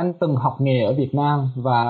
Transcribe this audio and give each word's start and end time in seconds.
anh 0.00 0.12
từng 0.20 0.36
học 0.36 0.60
nghề 0.60 0.84
ở 0.84 0.92
Việt 0.92 1.14
Nam 1.14 1.50
và 1.56 1.84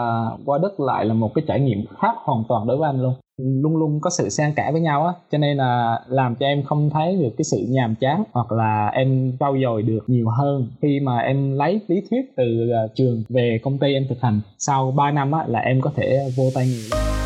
qua 0.44 0.58
Đức 0.58 0.80
lại 0.80 1.04
là 1.04 1.14
một 1.14 1.34
cái 1.34 1.44
trải 1.48 1.60
nghiệm 1.60 1.84
khác 2.00 2.14
hoàn 2.24 2.44
toàn 2.48 2.66
đối 2.66 2.76
với 2.76 2.88
anh 2.88 3.02
luôn. 3.02 3.14
Luôn 3.62 3.76
luôn 3.76 4.00
có 4.00 4.10
sự 4.10 4.28
xen 4.28 4.52
kẽ 4.56 4.68
với 4.72 4.80
nhau 4.80 5.06
á, 5.06 5.12
cho 5.32 5.38
nên 5.38 5.56
là 5.56 6.00
làm 6.08 6.34
cho 6.34 6.46
em 6.46 6.62
không 6.62 6.90
thấy 6.90 7.16
được 7.16 7.30
cái 7.38 7.44
sự 7.44 7.66
nhàm 7.68 7.94
chán 7.94 8.24
hoặc 8.32 8.52
là 8.52 8.90
em 8.94 9.36
trau 9.40 9.56
dồi 9.62 9.82
được 9.82 10.04
nhiều 10.06 10.28
hơn 10.28 10.66
khi 10.82 11.00
mà 11.00 11.18
em 11.18 11.52
lấy 11.52 11.80
lý 11.88 12.02
thuyết 12.10 12.20
từ 12.36 12.70
à, 12.70 12.82
trường 12.94 13.22
về 13.28 13.58
công 13.62 13.78
ty 13.78 13.94
em 13.94 14.06
thực 14.08 14.20
hành. 14.20 14.40
Sau 14.58 14.90
3 14.90 15.10
năm 15.10 15.32
á 15.32 15.44
là 15.46 15.58
em 15.58 15.80
có 15.80 15.90
thể 15.96 16.30
vô 16.36 16.44
tay 16.54 16.66
nghề 16.66 16.88
luôn. 16.90 17.19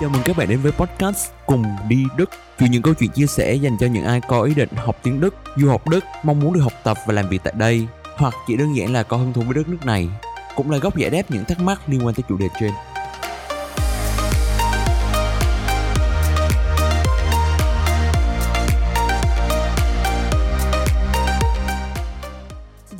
Chào 0.00 0.10
mừng 0.10 0.22
các 0.24 0.36
bạn 0.36 0.48
đến 0.48 0.60
với 0.62 0.72
podcast 0.72 1.30
Cùng 1.46 1.64
đi 1.88 2.04
Đức. 2.16 2.30
Chuyện 2.58 2.70
những 2.70 2.82
câu 2.82 2.94
chuyện 2.94 3.10
chia 3.10 3.26
sẻ 3.26 3.54
dành 3.54 3.76
cho 3.80 3.86
những 3.86 4.04
ai 4.04 4.20
có 4.28 4.42
ý 4.42 4.54
định 4.54 4.68
học 4.76 4.96
tiếng 5.02 5.20
Đức, 5.20 5.34
du 5.56 5.68
học 5.68 5.88
Đức, 5.88 6.04
mong 6.22 6.40
muốn 6.40 6.52
được 6.52 6.60
học 6.60 6.72
tập 6.84 6.96
và 7.06 7.14
làm 7.14 7.28
việc 7.28 7.40
tại 7.44 7.52
đây 7.56 7.86
Hoặc 8.16 8.34
chỉ 8.46 8.56
đơn 8.56 8.76
giản 8.76 8.92
là 8.92 9.02
có 9.02 9.16
hứng 9.16 9.32
thú 9.32 9.42
với 9.42 9.54
đất 9.54 9.68
nước 9.68 9.86
này 9.86 10.08
Cũng 10.56 10.70
là 10.70 10.78
góc 10.78 10.96
giải 10.96 11.10
đáp 11.10 11.22
những 11.28 11.44
thắc 11.44 11.60
mắc 11.60 11.80
liên 11.86 12.06
quan 12.06 12.14
tới 12.14 12.22
chủ 12.28 12.36
đề 12.36 12.48
trên. 12.60 12.70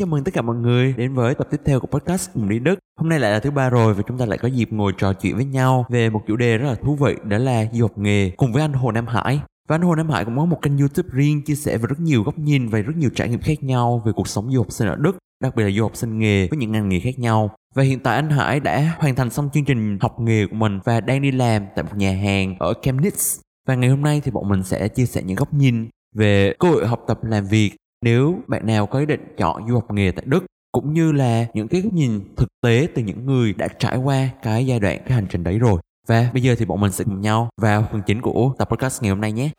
Chào 0.01 0.07
mừng 0.07 0.25
tất 0.25 0.35
cả 0.35 0.43
mọi 0.43 0.57
người 0.57 0.95
đến 0.97 1.15
với 1.15 1.35
tập 1.35 1.49
tiếp 1.51 1.61
theo 1.65 1.81
của 1.81 1.87
podcast 1.87 2.31
cùng 2.35 2.49
đi 2.49 2.59
Đức. 2.59 2.79
Hôm 3.01 3.09
nay 3.09 3.21
lại 3.21 3.33
là 3.33 3.41
thứ 3.41 3.51
ba 3.51 3.71
rồi 3.71 3.95
và 3.95 4.03
chúng 4.09 4.19
ta 4.19 4.27
lại 4.27 4.39
có 4.39 4.49
dịp 4.49 4.73
ngồi 4.73 4.93
trò 4.99 5.13
chuyện 5.13 5.37
với 5.37 5.45
nhau 5.45 5.87
về 5.89 6.11
một 6.11 6.23
chủ 6.27 6.37
đề 6.37 6.59
rất 6.59 6.69
là 6.69 6.75
thú 6.75 6.95
vị 6.95 7.15
đó 7.25 7.39
là 7.39 7.67
du 7.73 7.85
học 7.85 7.99
nghề 7.99 8.31
cùng 8.31 8.53
với 8.53 8.63
anh 8.63 8.73
Hồ 8.73 8.93
Nam 8.93 9.07
Hải. 9.07 9.41
Và 9.69 9.75
anh 9.75 9.83
Hồ 9.83 9.95
Nam 9.95 10.11
Hải 10.11 10.25
cũng 10.25 10.37
có 10.37 10.45
một 10.45 10.63
kênh 10.63 10.79
YouTube 10.79 11.09
riêng 11.13 11.43
chia 11.43 11.55
sẻ 11.55 11.79
về 11.79 11.87
rất 11.89 12.01
nhiều 12.01 12.23
góc 12.23 12.39
nhìn 12.39 12.69
và 12.69 12.79
rất 12.79 12.97
nhiều 12.97 13.11
trải 13.15 13.29
nghiệm 13.29 13.41
khác 13.41 13.63
nhau 13.63 14.03
về 14.07 14.13
cuộc 14.13 14.29
sống 14.29 14.53
du 14.53 14.59
học 14.59 14.73
sinh 14.73 14.89
ở 14.89 14.97
Đức, 14.97 15.19
đặc 15.43 15.57
biệt 15.57 15.65
là 15.65 15.71
du 15.71 15.83
học 15.83 15.97
sinh 15.97 16.19
nghề 16.19 16.49
với 16.49 16.59
những 16.59 16.73
ngành 16.73 16.89
nghề 16.89 17.01
khác 17.01 17.19
nhau. 17.19 17.51
Và 17.75 17.83
hiện 17.83 18.01
tại 18.01 18.17
anh 18.17 18.31
Hải 18.31 18.61
đã 18.61 18.95
hoàn 18.99 19.15
thành 19.15 19.31
xong 19.31 19.51
chương 19.53 19.65
trình 19.65 19.99
học 20.01 20.21
nghề 20.21 20.47
của 20.47 20.57
mình 20.57 20.81
và 20.85 21.01
đang 21.01 21.23
đi 21.23 21.31
làm 21.31 21.67
tại 21.77 21.83
một 21.83 21.97
nhà 21.97 22.13
hàng 22.13 22.57
ở 22.59 22.73
Chemnitz. 22.83 23.41
Và 23.69 23.75
ngày 23.75 23.91
hôm 23.91 24.03
nay 24.03 24.21
thì 24.25 24.31
bọn 24.31 24.49
mình 24.49 24.63
sẽ 24.63 24.89
chia 24.89 25.07
sẻ 25.07 25.23
những 25.23 25.37
góc 25.37 25.55
nhìn 25.55 25.89
về 26.15 26.55
cơ 26.59 26.69
hội 26.69 26.87
học 26.87 27.05
tập 27.07 27.19
làm 27.23 27.47
việc 27.47 27.71
nếu 28.05 28.39
bạn 28.47 28.67
nào 28.67 28.87
có 28.87 28.99
ý 28.99 29.07
định 29.07 29.35
chọn 29.37 29.69
du 29.69 29.75
học 29.75 29.91
nghề 29.91 30.11
tại 30.11 30.25
Đức, 30.29 30.45
cũng 30.73 30.93
như 30.93 31.13
là 31.13 31.47
những 31.55 31.69
cái 31.69 31.81
góc 31.81 31.93
nhìn 31.93 32.21
thực 32.37 32.49
tế 32.63 32.89
từ 32.95 33.03
những 33.03 33.27
người 33.27 33.53
đã 33.53 33.69
trải 33.69 33.97
qua 33.97 34.29
cái 34.43 34.67
giai 34.67 34.81
đoạn, 34.81 34.99
cái 35.07 35.15
hành 35.15 35.27
trình 35.31 35.45
đấy 35.45 35.59
rồi. 35.59 35.81
Và 36.09 36.31
bây 36.33 36.43
giờ 36.43 36.55
thì 36.59 36.65
bọn 36.65 36.81
mình 36.81 36.91
sẽ 36.93 37.05
cùng 37.05 37.21
nhau 37.21 37.49
vào 37.61 37.85
phần 37.93 38.03
chính 38.07 38.21
của 38.21 38.53
tập 38.59 38.69
podcast 38.71 39.03
ngày 39.03 39.11
hôm 39.11 39.21
nay 39.21 39.33
nhé. 39.33 39.51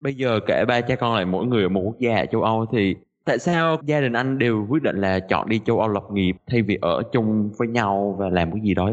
Bây 0.00 0.14
giờ 0.14 0.40
kể 0.46 0.64
ba 0.68 0.80
cha 0.80 0.96
con 0.96 1.14
lại 1.14 1.24
mỗi 1.24 1.46
người 1.46 1.62
ở 1.62 1.68
một 1.68 1.82
quốc 1.84 1.96
gia 1.98 2.16
ở 2.16 2.26
châu 2.26 2.42
Âu 2.42 2.66
thì 2.72 2.96
tại 3.24 3.38
sao 3.38 3.76
gia 3.84 4.00
đình 4.00 4.12
anh 4.12 4.38
đều 4.38 4.66
quyết 4.68 4.82
định 4.82 4.96
là 4.96 5.20
chọn 5.20 5.48
đi 5.48 5.60
châu 5.66 5.80
Âu 5.80 5.88
lập 5.88 6.04
nghiệp 6.12 6.36
thay 6.50 6.62
vì 6.62 6.78
ở 6.80 7.02
chung 7.12 7.50
với 7.58 7.68
nhau 7.68 8.16
và 8.18 8.28
làm 8.28 8.52
cái 8.52 8.60
gì 8.64 8.74
đó? 8.74 8.90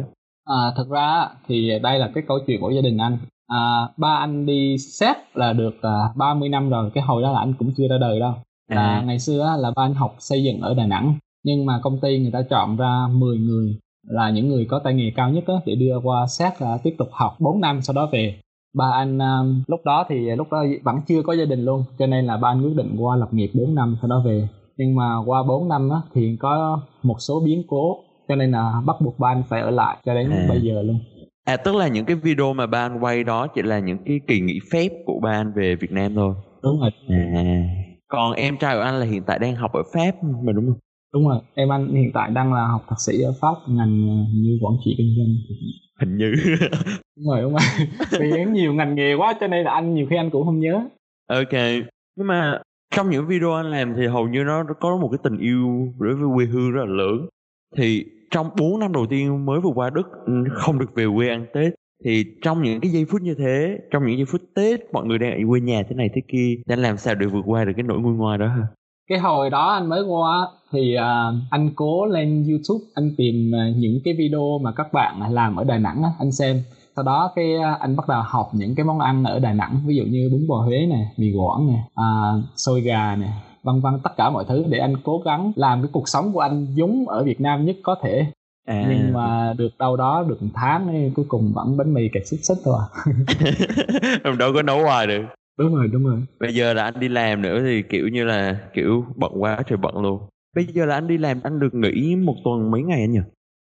À, 0.51 0.73
thực 0.77 0.89
ra 0.89 1.27
thì 1.47 1.79
đây 1.83 1.99
là 1.99 2.11
cái 2.13 2.23
câu 2.27 2.39
chuyện 2.47 2.61
của 2.61 2.69
gia 2.69 2.81
đình 2.81 2.97
anh. 2.97 3.17
À, 3.47 3.87
ba 3.97 4.15
anh 4.15 4.45
đi 4.45 4.77
xét 4.77 5.15
là 5.33 5.53
được 5.53 5.81
à, 5.81 5.89
30 6.15 6.49
năm 6.49 6.69
rồi, 6.69 6.91
cái 6.93 7.03
hồi 7.03 7.21
đó 7.21 7.31
là 7.31 7.39
anh 7.39 7.53
cũng 7.59 7.71
chưa 7.77 7.87
ra 7.87 7.97
đời 7.97 8.19
đâu. 8.19 8.33
Là 8.69 8.81
à. 8.81 9.03
ngày 9.05 9.19
xưa 9.19 9.55
là 9.59 9.71
ba 9.75 9.83
anh 9.83 9.93
học 9.93 10.15
xây 10.19 10.43
dựng 10.43 10.61
ở 10.61 10.73
Đà 10.73 10.85
Nẵng, 10.85 11.15
nhưng 11.43 11.65
mà 11.65 11.79
công 11.83 11.99
ty 11.99 12.19
người 12.19 12.31
ta 12.31 12.41
chọn 12.49 12.77
ra 12.77 13.07
10 13.11 13.37
người 13.37 13.77
là 14.07 14.29
những 14.29 14.49
người 14.49 14.65
có 14.69 14.79
tay 14.79 14.93
nghề 14.93 15.11
cao 15.15 15.29
nhất 15.29 15.43
á, 15.47 15.53
để 15.65 15.75
đưa 15.75 15.99
qua 16.03 16.27
xét 16.27 16.61
là 16.61 16.77
tiếp 16.83 16.95
tục 16.97 17.07
học 17.11 17.35
4 17.39 17.61
năm 17.61 17.81
sau 17.81 17.93
đó 17.93 18.09
về. 18.11 18.39
Ba 18.73 18.91
anh 18.93 19.19
um, 19.19 19.63
lúc 19.67 19.79
đó 19.85 20.05
thì 20.09 20.29
lúc 20.37 20.51
đó 20.51 20.63
vẫn 20.83 20.95
chưa 21.07 21.21
có 21.21 21.33
gia 21.33 21.45
đình 21.45 21.65
luôn, 21.65 21.83
cho 21.99 22.07
nên 22.07 22.25
là 22.25 22.37
ba 22.37 22.49
anh 22.49 22.61
quyết 22.63 22.75
định 22.75 22.95
qua 22.99 23.15
lập 23.15 23.27
nghiệp 23.31 23.51
4 23.53 23.75
năm 23.75 23.97
sau 24.01 24.09
đó 24.09 24.21
về. 24.25 24.47
Nhưng 24.77 24.95
mà 24.95 25.17
qua 25.25 25.43
4 25.43 25.69
năm 25.69 25.89
á, 25.89 26.01
thì 26.13 26.37
có 26.39 26.79
một 27.03 27.15
số 27.19 27.39
biến 27.39 27.63
cố 27.67 27.97
cho 28.31 28.35
nên 28.35 28.51
là 28.51 28.81
bắt 28.85 28.95
buộc 29.01 29.19
ba 29.19 29.29
anh 29.29 29.43
phải 29.49 29.61
ở 29.61 29.69
lại 29.69 29.97
cho 30.05 30.13
đến 30.13 30.29
à. 30.29 30.45
bây 30.49 30.61
giờ 30.61 30.81
luôn 30.81 30.99
À 31.45 31.57
tức 31.57 31.75
là 31.75 31.87
những 31.87 32.05
cái 32.05 32.15
video 32.15 32.53
mà 32.53 32.65
ba 32.65 32.85
anh 32.85 32.99
quay 32.99 33.23
đó 33.23 33.47
chỉ 33.47 33.61
là 33.61 33.79
những 33.79 33.97
cái 34.05 34.19
kỳ 34.27 34.39
nghỉ 34.39 34.59
phép 34.71 34.89
của 35.05 35.19
ba 35.23 35.31
anh 35.31 35.53
về 35.55 35.75
Việt 35.75 35.91
Nam 35.91 36.15
thôi. 36.15 36.33
Đúng 36.63 36.79
rồi. 36.79 36.91
À. 37.09 37.63
Còn 38.07 38.33
em 38.33 38.57
trai 38.57 38.75
của 38.75 38.81
anh 38.81 38.99
là 38.99 39.05
hiện 39.05 39.23
tại 39.23 39.39
đang 39.39 39.55
học 39.55 39.73
ở 39.73 39.83
Pháp 39.93 40.23
mà 40.23 40.51
đúng 40.53 40.65
không? 40.65 40.79
Đúng 41.13 41.27
rồi, 41.27 41.39
em 41.55 41.71
anh 41.71 41.87
hiện 41.87 42.11
tại 42.13 42.29
đang 42.29 42.53
là 42.53 42.67
học 42.67 42.85
thạc 42.89 42.99
sĩ 42.99 43.21
ở 43.21 43.33
Pháp 43.41 43.55
ngành 43.67 44.07
ờ, 44.09 44.15
như 44.33 44.59
quản 44.61 44.73
trị 44.85 44.95
kinh 44.97 45.15
doanh. 45.17 45.35
Hình 45.99 46.17
như. 46.17 46.33
đúng 47.17 47.27
rồi, 47.29 47.41
đúng 47.41 47.51
rồi. 47.53 47.87
Vì 48.19 48.45
nhiều 48.45 48.73
ngành 48.73 48.95
nghề 48.95 49.13
quá 49.13 49.33
cho 49.39 49.47
nên 49.47 49.65
là 49.65 49.71
anh 49.71 49.95
nhiều 49.95 50.07
khi 50.09 50.15
anh 50.15 50.29
cũng 50.29 50.45
không 50.45 50.59
nhớ. 50.59 50.81
Ok. 51.27 51.53
Nhưng 52.15 52.27
mà 52.27 52.61
trong 52.95 53.09
những 53.09 53.27
video 53.27 53.53
anh 53.53 53.71
làm 53.71 53.93
thì 53.97 54.07
hầu 54.07 54.27
như 54.27 54.43
nó 54.43 54.63
có 54.79 54.97
một 54.97 55.09
cái 55.11 55.19
tình 55.23 55.37
yêu 55.37 55.93
đối 55.99 56.15
với 56.15 56.29
quê 56.35 56.45
hương 56.45 56.71
rất 56.71 56.81
là 56.85 56.95
lớn. 56.95 57.27
Thì 57.77 58.05
trong 58.31 58.49
4 58.57 58.79
năm 58.79 58.93
đầu 58.93 59.05
tiên 59.09 59.45
mới 59.45 59.59
vừa 59.59 59.71
qua 59.75 59.89
Đức 59.89 60.07
ừ, 60.25 60.33
không 60.53 60.79
được 60.79 60.95
về 60.95 61.05
quê 61.15 61.29
ăn 61.29 61.45
Tết 61.53 61.73
thì 62.05 62.25
trong 62.41 62.63
những 62.63 62.79
cái 62.81 62.91
giây 62.91 63.05
phút 63.11 63.21
như 63.21 63.35
thế 63.37 63.77
trong 63.91 64.07
những 64.07 64.17
giây 64.17 64.25
phút 64.25 64.41
Tết 64.55 64.79
mọi 64.93 65.05
người 65.05 65.17
đang 65.17 65.31
ở 65.31 65.37
quê 65.49 65.59
nhà 65.59 65.83
thế 65.89 65.95
này 65.95 66.09
thế 66.15 66.21
kia 66.27 66.55
đã 66.65 66.75
làm 66.75 66.97
sao 66.97 67.15
để 67.15 67.25
vượt 67.25 67.43
qua 67.45 67.65
được 67.65 67.73
cái 67.75 67.83
nỗi 67.83 67.99
nguôi 67.99 68.13
ngoai 68.13 68.37
đó 68.37 68.47
hả? 68.47 68.67
Cái 69.09 69.19
hồi 69.19 69.49
đó 69.49 69.69
anh 69.69 69.89
mới 69.89 70.03
qua 70.03 70.47
thì 70.71 70.95
uh, 70.97 71.35
anh 71.49 71.69
cố 71.75 72.05
lên 72.05 72.45
YouTube 72.49 72.85
anh 72.95 73.11
tìm 73.17 73.51
uh, 73.51 73.77
những 73.77 73.99
cái 74.03 74.13
video 74.17 74.59
mà 74.61 74.71
các 74.75 74.93
bạn 74.93 75.33
làm 75.33 75.55
ở 75.55 75.63
Đà 75.63 75.77
Nẵng 75.77 76.03
anh 76.19 76.31
xem 76.31 76.61
sau 76.95 77.05
đó 77.05 77.31
cái 77.35 77.55
uh, 77.55 77.79
anh 77.79 77.95
bắt 77.95 78.07
đầu 78.07 78.21
học 78.25 78.49
những 78.53 78.75
cái 78.75 78.85
món 78.85 78.99
ăn 78.99 79.23
ở 79.23 79.39
Đà 79.39 79.53
Nẵng 79.53 79.79
ví 79.85 79.95
dụ 79.95 80.03
như 80.03 80.29
bún 80.31 80.47
bò 80.47 80.55
Huế 80.55 80.85
nè 80.89 81.05
mì 81.17 81.33
Quảng 81.33 81.67
nè 81.67 81.79
uh, 81.93 82.43
xôi 82.55 82.81
gà 82.81 83.15
nè 83.15 83.27
vân 83.63 83.79
vân 83.79 83.93
tất 84.03 84.11
cả 84.17 84.29
mọi 84.29 84.45
thứ 84.47 84.63
để 84.69 84.77
anh 84.77 84.93
cố 85.03 85.21
gắng 85.25 85.51
làm 85.55 85.81
cái 85.81 85.89
cuộc 85.93 86.09
sống 86.09 86.33
của 86.33 86.39
anh 86.39 86.67
giống 86.75 87.07
ở 87.07 87.23
Việt 87.23 87.41
Nam 87.41 87.65
nhất 87.65 87.75
có 87.83 87.95
thể. 88.03 88.25
À. 88.67 88.85
nhưng 88.89 89.13
mà 89.13 89.53
được 89.57 89.69
đâu 89.79 89.97
đó 89.97 90.25
được 90.29 90.43
một 90.43 90.49
tháng 90.53 90.87
ấy, 90.87 91.11
cuối 91.15 91.25
cùng 91.27 91.51
vẫn 91.55 91.77
bánh 91.77 91.93
mì 91.93 92.09
kẹt 92.13 92.27
xích 92.27 92.39
xích 92.43 92.57
thôi 92.63 92.75
à. 94.23 94.31
đâu 94.39 94.51
có 94.53 94.61
nấu 94.61 94.83
hoài 94.83 95.07
được. 95.07 95.21
Đúng 95.57 95.75
rồi 95.75 95.87
đúng 95.87 96.03
rồi. 96.03 96.19
Bây 96.39 96.53
giờ 96.53 96.73
là 96.73 96.83
anh 96.83 96.99
đi 96.99 97.07
làm 97.07 97.41
nữa 97.41 97.61
thì 97.65 97.81
kiểu 97.81 98.07
như 98.07 98.23
là 98.23 98.57
kiểu 98.73 99.05
bận 99.15 99.31
quá 99.35 99.63
trời 99.67 99.77
bận 99.77 100.01
luôn. 100.01 100.21
Bây 100.55 100.65
giờ 100.65 100.85
là 100.85 100.95
anh 100.95 101.07
đi 101.07 101.17
làm 101.17 101.39
anh 101.43 101.59
được 101.59 101.73
nghỉ 101.73 102.15
một 102.15 102.35
tuần 102.43 102.71
mấy 102.71 102.81
ngày 102.81 103.01
anh 103.01 103.11
nhỉ 103.11 103.19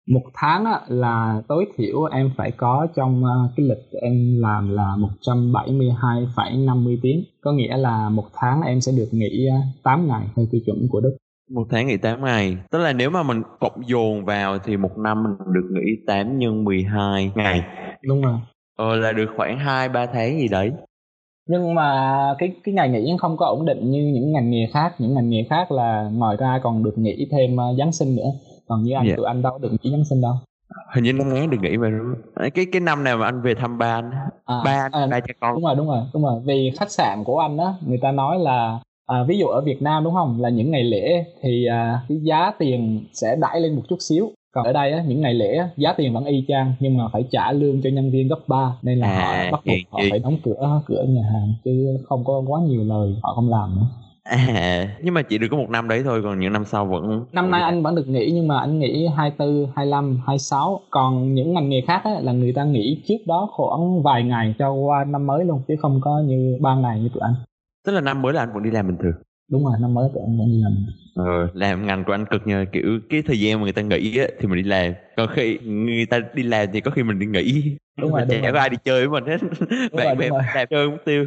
một 0.09 0.24
tháng 0.34 0.66
á, 0.66 0.81
là 0.88 1.42
tối 1.47 1.66
thiểu 1.78 2.03
em 2.03 2.31
phải 2.38 2.52
có 2.52 2.88
trong 2.96 3.24
uh, 3.24 3.52
cái 3.58 3.66
lịch 3.66 4.02
em 4.02 4.42
làm 4.42 4.70
là 4.70 4.96
172,50 5.22 6.97
tiếng. 7.02 7.24
Có 7.42 7.52
nghĩa 7.52 7.78
là 7.78 8.09
một 8.09 8.25
tháng 8.34 8.62
em 8.62 8.81
sẽ 8.81 8.92
được 8.97 9.09
nghỉ 9.12 9.47
uh, 9.50 9.84
8 9.84 10.08
ngày 10.08 10.28
theo 10.36 10.46
tiêu 10.52 10.62
chuẩn 10.66 10.88
của 10.90 11.00
Đức. 11.00 11.18
Một 11.52 11.68
tháng 11.70 11.88
nghỉ 11.88 11.97
8 11.97 12.24
ngày. 12.24 12.58
Tức 12.72 12.80
là 12.80 12.94
nếu 12.94 13.09
mà 13.09 13.24
mình 13.24 13.42
cộng 13.59 13.81
dồn 13.88 14.25
vào 14.25 14.58
thì 14.59 14.78
một 14.78 14.97
năm 14.97 15.24
mình 15.24 15.34
được 15.53 15.70
nghỉ 15.72 15.96
8 16.08 16.38
nhân 16.38 16.64
12 16.64 17.31
ngày. 17.36 17.62
Đúng 18.03 18.22
rồi. 18.22 18.38
Ờ 18.78 18.96
là 18.96 19.12
được 19.12 19.30
khoảng 19.38 19.59
2 19.59 19.90
3 19.90 20.06
tháng 20.06 20.40
gì 20.40 20.47
đấy. 20.47 20.72
Nhưng 21.50 21.76
mà 21.76 22.18
cái 22.38 22.52
cái 22.64 22.74
ngày 22.74 22.90
nghỉ 22.90 23.16
không 23.20 23.38
có 23.38 23.46
ổn 23.46 23.66
định 23.66 23.91
như 23.91 24.12
những 24.14 24.31
ngành 24.31 24.50
nghề 24.50 24.68
khác. 24.74 24.96
Những 25.00 25.16
ngành 25.16 25.30
nghề 25.30 25.46
khác 25.50 25.72
là 25.72 26.09
ngoài 26.14 26.38
ra 26.40 26.59
còn 26.64 26.84
được 26.84 26.97
nghỉ 26.97 27.28
thêm 27.31 27.56
uh, 27.56 27.78
Giáng 27.78 27.91
sinh 27.91 28.16
nữa 28.16 28.31
còn 28.69 28.84
như 28.84 28.94
anh. 28.94 29.07
Dạ. 29.07 29.16
tụi 29.18 29.25
anh 29.25 29.41
đâu 29.41 29.57
được 29.57 29.72
nghỉ 29.72 29.91
Giáng 29.91 30.06
sinh 30.06 30.22
đâu. 30.22 30.34
Hình 30.96 31.03
như 31.03 31.13
năm 31.13 31.30
ngoái 31.30 31.47
được 31.47 31.57
nghỉ 31.62 31.78
không? 31.78 32.16
cái 32.56 32.66
cái 32.72 32.81
năm 32.81 33.03
nào 33.03 33.18
mà 33.18 33.25
anh 33.25 33.41
về 33.41 33.56
thăm 33.56 33.78
ba 33.78 33.96
anh 33.96 34.12
à, 34.46 34.62
ba 34.66 34.90
anh 34.91 34.91
à, 34.91 35.07
ba 35.12 35.19
cha 35.19 35.34
con. 35.40 35.56
đúng 35.56 35.63
rồi 35.63 35.75
đúng 35.75 35.88
rồi 35.88 36.00
đúng 36.13 36.24
rồi. 36.24 36.41
Vì 36.46 36.72
khách 36.79 36.91
sạn 36.91 37.24
của 37.24 37.40
anh 37.40 37.58
á 37.58 37.74
người 37.85 38.00
ta 38.02 38.12
nói 38.12 38.40
là 38.40 38.79
à, 39.06 39.24
ví 39.28 39.38
dụ 39.38 39.47
ở 39.47 39.62
Việt 39.62 39.81
Nam 39.81 40.03
đúng 40.03 40.13
không? 40.13 40.41
Là 40.41 40.50
những 40.50 40.72
ngày 40.72 40.84
lễ 40.84 41.25
thì 41.41 41.66
à, 41.66 42.02
cái 42.09 42.18
giá 42.22 42.52
tiền 42.59 43.06
sẽ 43.13 43.35
đẩy 43.35 43.59
lên 43.62 43.75
một 43.75 43.81
chút 43.90 43.97
xíu. 44.00 44.31
Còn 44.53 44.66
ở 44.66 44.74
đây 44.74 44.91
á, 44.91 45.03
những 45.08 45.22
ngày 45.22 45.34
lễ 45.34 45.56
á, 45.56 45.69
giá 45.78 45.94
tiền 45.94 46.13
vẫn 46.13 46.25
y 46.25 46.46
chang 46.47 46.74
nhưng 46.79 46.97
mà 46.97 47.03
phải 47.13 47.25
trả 47.31 47.52
lương 47.52 47.81
cho 47.81 47.90
nhân 47.90 48.12
viên 48.12 48.28
gấp 48.28 48.40
3 48.47 48.75
nên 48.81 49.00
là 49.00 49.08
à, 49.08 49.44
họ 49.44 49.52
bắt 49.52 49.62
buộc 49.66 49.75
họ 49.91 50.00
phải 50.09 50.19
đóng 50.19 50.38
cửa 50.44 50.81
cửa 50.88 51.03
nhà 51.03 51.22
hàng 51.34 51.53
chứ 51.63 51.97
không 52.09 52.23
có 52.23 52.43
quá 52.47 52.61
nhiều 52.67 52.84
lời 52.84 53.16
họ 53.23 53.34
không 53.35 53.49
làm 53.49 53.76
nữa 53.76 53.85
À, 54.29 54.87
nhưng 55.02 55.14
mà 55.14 55.22
chỉ 55.22 55.37
được 55.37 55.47
có 55.52 55.58
một 55.58 55.70
năm 55.70 55.87
đấy 55.87 56.02
thôi 56.03 56.22
còn 56.23 56.40
những 56.40 56.53
năm 56.53 56.66
sau 56.66 56.85
vẫn 56.85 57.26
năm 57.31 57.52
nay 57.52 57.61
anh 57.61 57.84
vẫn 57.84 57.96
được 57.96 58.08
nghỉ 58.08 58.31
nhưng 58.34 58.47
mà 58.47 58.59
anh 58.59 58.79
nghỉ 58.79 59.08
24, 59.17 59.67
25, 59.76 60.20
26 60.26 60.79
còn 60.90 61.34
những 61.34 61.53
ngành 61.53 61.70
nghề 61.70 61.81
khác 61.87 62.02
á, 62.03 62.11
là 62.22 62.31
người 62.31 62.53
ta 62.53 62.64
nghỉ 62.64 63.03
trước 63.08 63.17
đó 63.28 63.49
khoảng 63.52 64.03
vài 64.03 64.23
ngày 64.23 64.55
cho 64.59 64.72
qua 64.72 65.05
năm 65.05 65.28
mới 65.28 65.46
luôn 65.46 65.61
chứ 65.67 65.76
không 65.81 65.99
có 66.03 66.22
như 66.26 66.58
ba 66.61 66.76
ngày 66.76 66.99
như 66.99 67.09
tụi 67.14 67.22
anh. 67.22 67.34
Tức 67.85 67.91
là 67.91 68.02
năm 68.02 68.22
mới 68.22 68.34
là 68.34 68.41
anh 68.41 68.53
vẫn 68.53 68.64
đi 68.64 68.72
làm 68.72 68.87
bình 68.87 68.97
thường? 69.03 69.14
Đúng 69.52 69.66
rồi 69.66 69.73
năm 69.81 69.93
mới 69.93 70.09
tụi 70.14 70.23
anh 70.28 70.37
vẫn 70.37 70.47
đi 70.47 70.61
làm 70.64 70.73
ờ 71.16 71.47
làm 71.53 71.87
ngành 71.87 72.03
của 72.03 72.14
anh 72.14 72.26
cực 72.26 72.47
nhờ 72.47 72.66
kiểu 72.72 72.99
cái 73.09 73.22
thời 73.28 73.40
gian 73.40 73.59
mà 73.59 73.64
người 73.64 73.73
ta 73.73 73.81
nghỉ 73.81 74.17
á 74.17 74.26
thì 74.40 74.47
mình 74.47 74.64
đi 74.64 74.70
làm. 74.70 74.93
Còn 75.17 75.29
khi 75.34 75.58
người 75.66 76.05
ta 76.05 76.20
đi 76.34 76.43
làm 76.43 76.67
thì 76.73 76.81
có 76.81 76.91
khi 76.91 77.03
mình 77.03 77.20
đi 77.20 77.26
nghỉ. 77.26 77.78
Đúng 77.97 78.11
rồi, 78.11 78.22
chả 78.29 78.52
có 78.52 78.59
ai 78.59 78.70
đi 78.70 78.78
chơi 78.84 79.08
với 79.08 79.22
mình 79.22 79.31
hết. 79.31 79.47
Bạn 79.93 80.17
bè 80.17 80.29
làm 80.29 80.67
chơi 80.70 80.90
mục 80.90 80.99
tiêu 81.05 81.26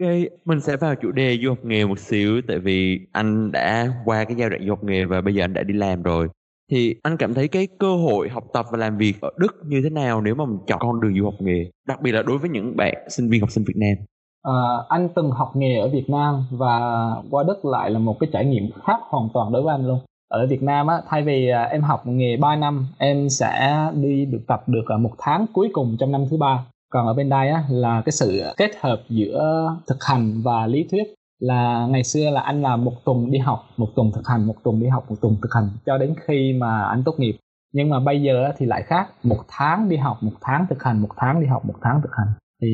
Ok, 0.00 0.08
mình 0.44 0.60
sẽ 0.60 0.76
vào 0.76 0.94
chủ 0.94 1.12
đề 1.12 1.38
du 1.42 1.48
học 1.48 1.58
nghề 1.64 1.84
một 1.86 1.98
xíu 1.98 2.40
tại 2.48 2.58
vì 2.58 3.00
anh 3.12 3.52
đã 3.52 3.88
qua 4.04 4.24
cái 4.24 4.36
giai 4.36 4.50
đoạn 4.50 4.62
du 4.66 4.72
học 4.72 4.84
nghề 4.84 5.04
và 5.04 5.20
bây 5.20 5.34
giờ 5.34 5.44
anh 5.44 5.52
đã 5.54 5.62
đi 5.62 5.74
làm 5.74 6.02
rồi. 6.02 6.28
thì 6.70 6.96
anh 7.02 7.16
cảm 7.16 7.34
thấy 7.34 7.48
cái 7.48 7.68
cơ 7.78 7.96
hội 7.96 8.28
học 8.28 8.44
tập 8.52 8.66
và 8.72 8.78
làm 8.78 8.96
việc 8.98 9.20
ở 9.20 9.30
Đức 9.38 9.56
như 9.66 9.80
thế 9.84 9.90
nào 9.90 10.20
nếu 10.20 10.34
mà 10.34 10.44
mình 10.44 10.58
chọn 10.66 10.78
con 10.80 11.00
đường 11.00 11.18
du 11.18 11.24
học 11.24 11.34
nghề 11.40 11.70
đặc 11.88 12.00
biệt 12.02 12.12
là 12.12 12.22
đối 12.22 12.38
với 12.38 12.50
những 12.50 12.76
bạn 12.76 12.94
sinh 13.08 13.28
viên 13.30 13.40
học 13.40 13.50
sinh 13.50 13.64
Việt 13.64 13.76
Nam? 13.76 14.06
À, 14.42 14.52
anh 14.88 15.08
từng 15.14 15.30
học 15.30 15.56
nghề 15.56 15.78
ở 15.78 15.88
Việt 15.88 16.10
Nam 16.10 16.44
và 16.50 16.80
qua 17.30 17.44
Đức 17.46 17.64
lại 17.64 17.90
là 17.90 17.98
một 17.98 18.16
cái 18.20 18.30
trải 18.32 18.44
nghiệm 18.44 18.70
khác 18.84 18.96
hoàn 19.00 19.28
toàn 19.34 19.52
đối 19.52 19.62
với 19.62 19.74
anh 19.74 19.86
luôn. 19.86 19.98
Ở 20.28 20.46
Việt 20.46 20.62
Nam 20.62 20.86
á 20.86 21.02
thay 21.08 21.22
vì 21.22 21.48
à, 21.48 21.62
em 21.62 21.82
học 21.82 22.06
nghề 22.06 22.36
3 22.36 22.56
năm 22.56 22.86
em 22.98 23.28
sẽ 23.28 23.76
đi 23.94 24.24
được 24.24 24.40
tập 24.46 24.62
được 24.66 24.84
à, 24.88 24.96
một 24.96 25.12
tháng 25.18 25.46
cuối 25.52 25.70
cùng 25.72 25.96
trong 25.98 26.12
năm 26.12 26.24
thứ 26.30 26.36
ba 26.36 26.64
còn 26.92 27.06
ở 27.06 27.14
bên 27.14 27.28
đây 27.28 27.48
á, 27.48 27.64
là 27.68 28.02
cái 28.04 28.12
sự 28.12 28.42
kết 28.56 28.70
hợp 28.80 29.02
giữa 29.08 29.70
thực 29.86 30.04
hành 30.04 30.42
và 30.42 30.66
lý 30.66 30.88
thuyết. 30.90 31.14
Là 31.40 31.86
ngày 31.90 32.04
xưa 32.04 32.30
là 32.30 32.40
anh 32.40 32.62
là 32.62 32.76
một 32.76 32.92
tuần 33.04 33.30
đi 33.30 33.38
học, 33.38 33.64
một 33.76 33.88
tuần 33.96 34.12
thực 34.14 34.26
hành, 34.28 34.46
một 34.46 34.54
tuần 34.64 34.80
đi 34.80 34.86
học, 34.88 35.04
một 35.10 35.16
tuần 35.20 35.36
thực 35.42 35.54
hành 35.54 35.68
cho 35.86 35.98
đến 35.98 36.14
khi 36.26 36.52
mà 36.52 36.84
anh 36.84 37.02
tốt 37.04 37.14
nghiệp. 37.18 37.36
Nhưng 37.72 37.90
mà 37.90 38.00
bây 38.00 38.22
giờ 38.22 38.52
thì 38.56 38.66
lại 38.66 38.82
khác, 38.82 39.08
một 39.22 39.38
tháng 39.48 39.88
đi 39.88 39.96
học, 39.96 40.22
một 40.22 40.32
tháng 40.40 40.66
thực 40.70 40.82
hành, 40.82 40.98
một 41.02 41.08
tháng 41.16 41.40
đi 41.40 41.46
học, 41.46 41.66
một 41.66 41.74
tháng 41.82 42.00
thực 42.02 42.10
hành 42.18 42.28
thì 42.62 42.68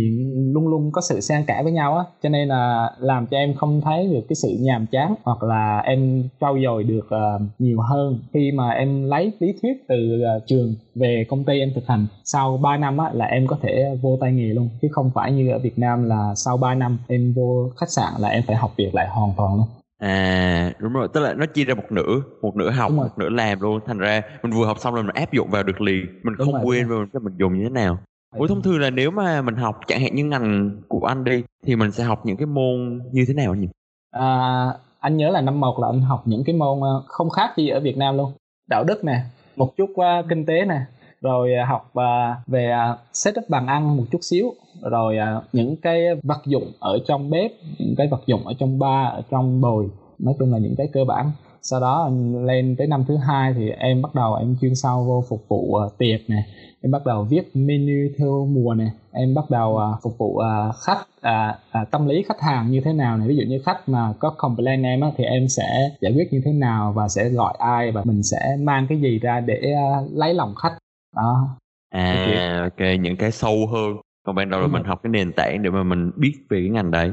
luôn 0.55 0.69
luôn 0.69 0.93
có 0.93 1.01
sự 1.01 1.21
xen 1.21 1.45
kẽ 1.47 1.61
với 1.63 1.73
nhau 1.73 1.97
á. 1.97 2.05
Cho 2.23 2.29
nên 2.29 2.49
là 2.49 2.91
làm 2.99 3.27
cho 3.27 3.37
em 3.37 3.55
không 3.55 3.81
thấy 3.85 4.07
được 4.07 4.21
cái 4.29 4.37
sự 4.37 4.49
nhàm 4.61 4.87
chán 4.87 5.15
hoặc 5.25 5.43
là 5.43 5.79
em 5.79 6.29
trau 6.41 6.57
dồi 6.65 6.85
được 6.85 7.07
uh, 7.07 7.43
nhiều 7.59 7.81
hơn 7.81 8.19
khi 8.35 8.53
mà 8.55 8.71
em 8.71 9.05
lấy 9.05 9.33
lý 9.41 9.55
thuyết 9.63 9.73
từ 9.89 9.97
uh, 10.37 10.43
trường 10.47 10.75
về 10.95 11.25
công 11.29 11.45
ty 11.45 11.59
em 11.59 11.73
thực 11.75 11.87
hành. 11.87 12.07
Sau 12.25 12.57
3 12.57 12.77
năm 12.77 12.99
á 12.99 13.11
là 13.13 13.25
em 13.25 13.47
có 13.47 13.59
thể 13.63 13.97
vô 14.03 14.19
tay 14.21 14.33
nghề 14.33 14.55
luôn 14.55 14.69
chứ 14.83 14.89
không 14.91 15.11
phải 15.15 15.33
như 15.33 15.51
ở 15.51 15.59
Việt 15.59 15.79
Nam 15.79 16.05
là 16.05 16.33
sau 16.37 16.57
3 16.57 16.75
năm 16.75 16.99
em 17.09 17.33
vô 17.37 17.71
khách 17.77 17.91
sạn 17.91 18.13
là 18.19 18.29
em 18.29 18.43
phải 18.47 18.57
học 18.57 18.71
việc 18.77 18.95
lại 18.95 19.09
hoàn 19.09 19.31
toàn 19.37 19.57
luôn. 19.57 19.67
À 19.99 20.73
đúng 20.79 20.93
rồi, 20.93 21.09
tức 21.15 21.21
là 21.21 21.35
nó 21.35 21.47
chia 21.47 21.65
ra 21.65 21.75
một 21.75 21.93
nửa, 21.93 22.21
một 22.43 22.57
nửa 22.57 22.71
học, 22.71 22.93
một 22.93 23.19
nửa 23.19 23.29
làm 23.29 23.61
luôn. 23.61 23.81
Thành 23.87 23.99
ra 23.99 24.23
mình 24.43 24.53
vừa 24.53 24.67
học 24.67 24.79
xong 24.81 24.95
rồi 24.95 25.03
mình 25.05 25.15
áp 25.15 25.33
dụng 25.33 25.51
vào 25.51 25.63
được 25.63 25.81
liền, 25.81 26.07
mình 26.23 26.35
đúng 26.39 26.47
không 26.47 26.55
rồi, 26.55 26.63
quên 26.65 26.89
rồi. 26.89 27.07
mình 27.23 27.37
dùng 27.39 27.59
như 27.59 27.65
thế 27.65 27.71
nào. 27.71 27.99
Ủa 28.37 28.47
thông 28.47 28.63
thường 28.63 28.81
là 28.81 28.91
nếu 28.91 29.11
mà 29.11 29.43
mình 29.43 29.57
học 29.57 29.81
chẳng 29.87 30.01
hạn 30.01 30.15
như 30.15 30.25
ngành 30.25 30.71
của 30.89 31.07
anh 31.07 31.25
đi 31.25 31.43
thì 31.67 31.77
mình 31.77 31.93
sẽ 31.93 32.05
học 32.05 32.27
những 32.27 32.37
cái 32.37 32.47
môn 32.47 33.01
như 33.13 33.25
thế 33.29 33.35
nào 33.35 33.55
nhỉ? 33.55 33.69
À, 34.11 34.67
anh 35.01 35.17
nhớ 35.17 35.31
là 35.31 35.41
năm 35.41 35.61
một 35.61 35.79
là 35.81 35.89
anh 35.89 36.01
học 36.01 36.23
những 36.25 36.45
cái 36.45 36.57
môn 36.57 36.81
ờ, 36.81 37.03
không 37.07 37.31
khác 37.31 37.51
gì 37.57 37.69
ở 37.69 37.81
Việt 37.81 37.97
Nam 37.97 38.17
luôn. 38.17 38.33
Đạo 38.71 38.85
đức 38.85 39.05
nè, 39.05 39.21
một 39.57 39.77
chút 39.77 39.91
uh, 39.91 40.29
kinh 40.29 40.47
tế 40.47 40.65
nè, 40.65 40.81
rồi 41.21 41.51
uh, 41.63 41.69
học 41.69 41.93
uh, 41.99 42.47
về 42.47 42.73
uh, 42.93 42.99
setup 43.13 43.45
bàn 43.49 43.67
ăn 43.67 43.97
một 43.97 44.05
chút 44.11 44.19
xíu, 44.23 44.55
rồi 44.83 45.17
uh, 45.39 45.45
những 45.53 45.77
cái 45.77 46.05
vật 46.23 46.41
dụng 46.47 46.73
ở 46.79 46.99
trong 47.07 47.31
bếp, 47.31 47.51
những 47.79 47.95
cái 47.97 48.09
vật 48.09 48.23
dụng 48.27 48.47
ở 48.47 48.55
trong 48.59 48.79
bar, 48.79 49.13
ở 49.13 49.23
trong 49.31 49.61
bồi, 49.61 49.89
nói 50.19 50.35
chung 50.39 50.53
là 50.53 50.59
những 50.59 50.75
cái 50.79 50.89
cơ 50.93 51.05
bản. 51.05 51.31
Sau 51.63 51.81
đó 51.81 52.11
lên 52.45 52.77
tới 52.79 52.87
năm 52.87 53.05
thứ 53.09 53.17
hai 53.17 53.55
thì 53.57 53.71
em 53.71 54.03
bắt 54.03 54.15
đầu 54.15 54.35
em 54.35 54.57
chuyên 54.61 54.75
sâu 54.75 55.05
vô 55.05 55.25
phục 55.29 55.49
vụ 55.49 55.79
uh, 55.87 55.99
tiệc 55.99 56.21
nè, 56.29 56.43
em 56.83 56.91
bắt 56.91 57.07
đầu 57.07 57.25
viết 57.25 57.51
menu 57.55 58.15
theo 58.19 58.47
mùa 58.47 58.75
này 58.75 58.91
em 59.13 59.35
bắt 59.35 59.51
đầu 59.51 59.75
uh, 59.75 60.03
phục 60.03 60.19
vụ 60.19 60.27
uh, 60.27 60.75
khách 60.87 61.01
uh, 61.01 61.83
uh, 61.83 61.91
tâm 61.91 62.07
lý 62.07 62.23
khách 62.23 62.41
hàng 62.41 62.71
như 62.71 62.81
thế 62.85 62.93
nào 62.93 63.17
này 63.17 63.29
ví 63.29 63.37
dụ 63.37 63.43
như 63.49 63.63
khách 63.67 63.89
mà 63.89 64.13
có 64.19 64.31
complain 64.31 64.83
em 64.83 65.01
á, 65.01 65.09
thì 65.17 65.25
em 65.25 65.49
sẽ 65.49 65.91
giải 66.01 66.13
quyết 66.17 66.33
như 66.33 66.41
thế 66.45 66.53
nào 66.53 66.93
và 66.93 67.09
sẽ 67.09 67.29
gọi 67.29 67.55
ai 67.59 67.93
và 67.93 68.03
mình 68.05 68.23
sẽ 68.23 68.57
mang 68.61 68.87
cái 68.89 69.01
gì 69.01 69.19
ra 69.19 69.41
để 69.41 69.75
uh, 69.75 70.13
lấy 70.13 70.35
lòng 70.35 70.55
khách. 70.63 70.79
Đó. 71.17 71.57
À 71.95 72.61
ok 72.63 72.87
những 73.01 73.17
cái 73.17 73.31
sâu 73.31 73.67
hơn. 73.73 73.97
Còn 74.27 74.35
ban 74.35 74.51
đầu 74.51 74.61
là 74.61 74.67
mình 74.67 74.85
học 74.85 75.01
cái 75.03 75.11
nền 75.11 75.33
tảng 75.33 75.63
để 75.63 75.71
mà 75.71 75.83
mình 75.83 76.11
biết 76.17 76.33
về 76.51 76.61
cái 76.61 76.69
ngành 76.69 76.91
đấy. 76.91 77.13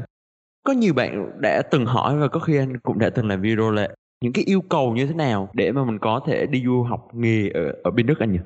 Có 0.64 0.72
nhiều 0.72 0.94
bạn 0.94 1.40
đã 1.40 1.62
từng 1.70 1.86
hỏi 1.86 2.16
và 2.16 2.28
có 2.28 2.40
khi 2.40 2.58
anh 2.58 2.78
cũng 2.82 2.98
đã 2.98 3.10
từng 3.10 3.28
làm 3.28 3.40
video 3.40 3.70
là 3.70 3.88
những 4.22 4.32
cái 4.32 4.44
yêu 4.44 4.60
cầu 4.68 4.92
như 4.92 5.06
thế 5.06 5.14
nào 5.14 5.48
để 5.52 5.72
mà 5.72 5.84
mình 5.84 5.98
có 5.98 6.20
thể 6.26 6.46
đi 6.46 6.62
du 6.64 6.82
học 6.82 7.08
nghề 7.12 7.48
ở 7.54 7.72
ở 7.84 7.90
bên 7.90 8.06
Đức 8.06 8.18
anh 8.18 8.32
nhỉ? 8.32 8.38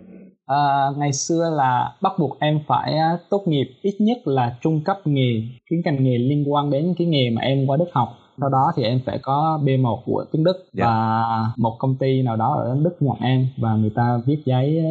à, 0.51 0.91
ngày 0.97 1.13
xưa 1.13 1.51
là 1.57 1.93
bắt 2.03 2.13
buộc 2.19 2.41
em 2.41 2.61
phải 2.67 2.95
tốt 3.31 3.43
nghiệp 3.47 3.67
ít 3.83 3.97
nhất 3.99 4.19
là 4.25 4.57
trung 4.63 4.85
cấp 4.85 4.97
nghề 5.05 5.43
cái 5.71 5.79
ngành 5.85 6.05
nghề 6.05 6.19
liên 6.19 6.53
quan 6.53 6.71
đến 6.71 6.95
cái 6.99 7.07
nghề 7.07 7.31
mà 7.31 7.43
em 7.43 7.67
qua 7.67 7.77
Đức 7.77 7.89
học 7.93 8.09
sau 8.41 8.49
đó 8.49 8.73
thì 8.77 8.83
em 8.83 9.01
phải 9.07 9.19
có 9.23 9.61
B1 9.65 10.01
của 10.07 10.25
tiếng 10.33 10.45
Đức 10.45 10.57
yeah. 10.57 10.73
Dạ. 10.73 10.87
và 10.87 11.25
một 11.57 11.77
công 11.79 11.97
ty 11.97 12.23
nào 12.23 12.37
đó 12.37 12.55
ở 12.55 12.77
Đức 12.83 12.97
nhận 13.01 13.17
em 13.21 13.47
và 13.57 13.75
người 13.75 13.91
ta 13.95 14.21
viết 14.27 14.43
giấy 14.45 14.85